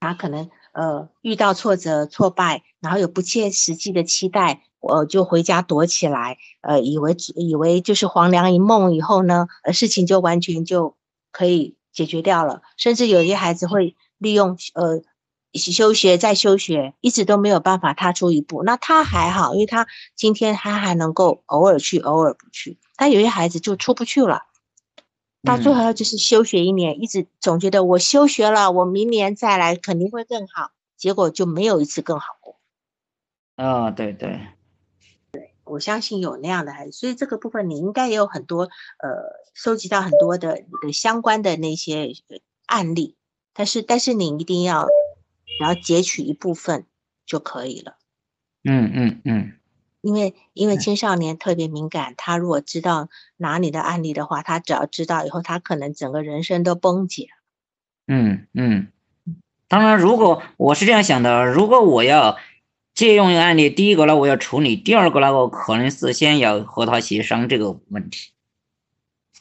[0.00, 4.62] 他可能呃遇到挫折、挫败，然后有不切实际的期待。
[4.80, 10.96] 我就回家躲起来，呃，以为以为就是黄粱一梦，以后呢，呃，事情就完全就
[11.30, 12.62] 可以解决掉了。
[12.76, 15.00] 甚至有些孩子会利用呃
[15.54, 18.64] 休学再休学，一直都没有办法踏出一步。
[18.64, 22.80] 那他还好，因为他今天他还能够偶尔去，偶尔不去。
[22.96, 24.42] 但有些孩子就出不去了，
[25.42, 32.60] 到最后就是休学一年，一直总觉得我休学了，我明年再来肯定会更好，结果就没有一次更好过。
[33.56, 34.40] 啊，对对。
[35.32, 39.10] 对我相信有那样的孩子，所以这个部分你应该也有很多呃，
[39.54, 42.12] 收集到很多的的相关的那些
[42.66, 43.16] 案例，
[43.52, 44.88] 但是但是你一定要
[45.58, 46.86] 然后截取一部分
[47.24, 47.96] 就可以了。
[48.64, 49.52] 嗯嗯嗯，
[50.02, 57.28] 因为因为青少年特别敏感，他如果知道哪里的案例的话，他只要知道以后，他可能整个人生都崩解。
[58.06, 58.88] 嗯嗯，
[59.68, 62.36] 当然，如果我是这样想的，如果我要。
[62.94, 68.32] 借用一个案例，第一个呢，我要处理；第二个呢，我可能是先要和他协商这个问题。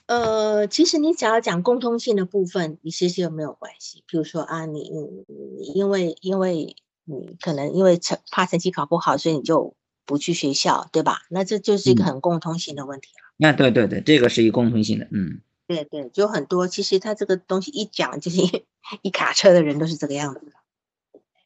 [0.06, 4.06] 呃，其实你只要讲共通性的部分，你其实又没有关系。
[4.08, 9.76] 比如说啊，你你因为因为你可能因为成怕成绩考不好，所以你就
[10.06, 11.22] 不去学校，对吧？
[11.30, 13.34] 那这就是一个很共通性的问题了。
[13.38, 16.68] 那对对对，这个是一个共通性的，嗯，对对，就很多。
[16.68, 18.38] 其实他这个东西一讲，就是
[19.02, 20.52] 一卡车的人都是这个样子的。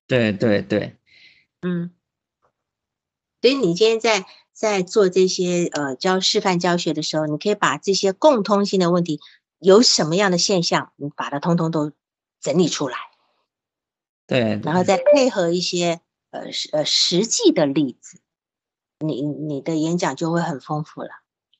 [0.07, 0.97] 对对对。
[1.61, 1.91] 嗯，
[3.41, 9.19] 所以你今天在在做这些呃教示范教学的时候，你可以把这些共通性的问题
[9.59, 11.91] 有什么样的现象，你把它通通都
[12.41, 12.97] 整理出来。
[14.27, 16.01] 对，然后再配合一些
[16.31, 18.19] 呃实呃实际的例子，
[18.99, 21.09] 你你的演讲就会很丰富了。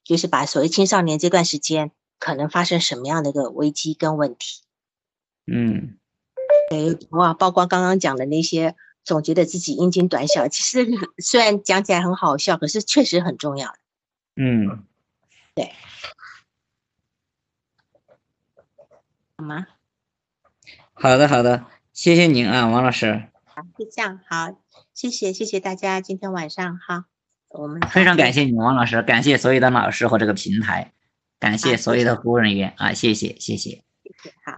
[0.03, 4.61] 就是把所谓青少年这段时间可能发生什么样的一个危机跟问题。
[5.47, 5.97] 嗯，
[6.69, 8.75] 对哇，包括刚刚讲的那些。
[9.05, 10.83] 总觉得自己阴茎短小，其实
[11.19, 13.75] 虽然讲起来很好笑，可是确实很重要。
[14.35, 14.83] 嗯，
[15.53, 15.71] 对，
[19.37, 19.67] 好吗？
[20.95, 23.29] 好的，好的，谢谢您啊，王老师。
[23.43, 24.59] 好，就这样，好，
[24.95, 27.05] 谢谢，谢谢大家，今天晚上哈，
[27.57, 30.91] 我们非常感谢你，王老师，感谢所有的老师和这个平台，
[31.39, 33.83] 感谢所有的服务人员啊，谢谢，谢谢，谢谢，
[34.45, 34.51] 好。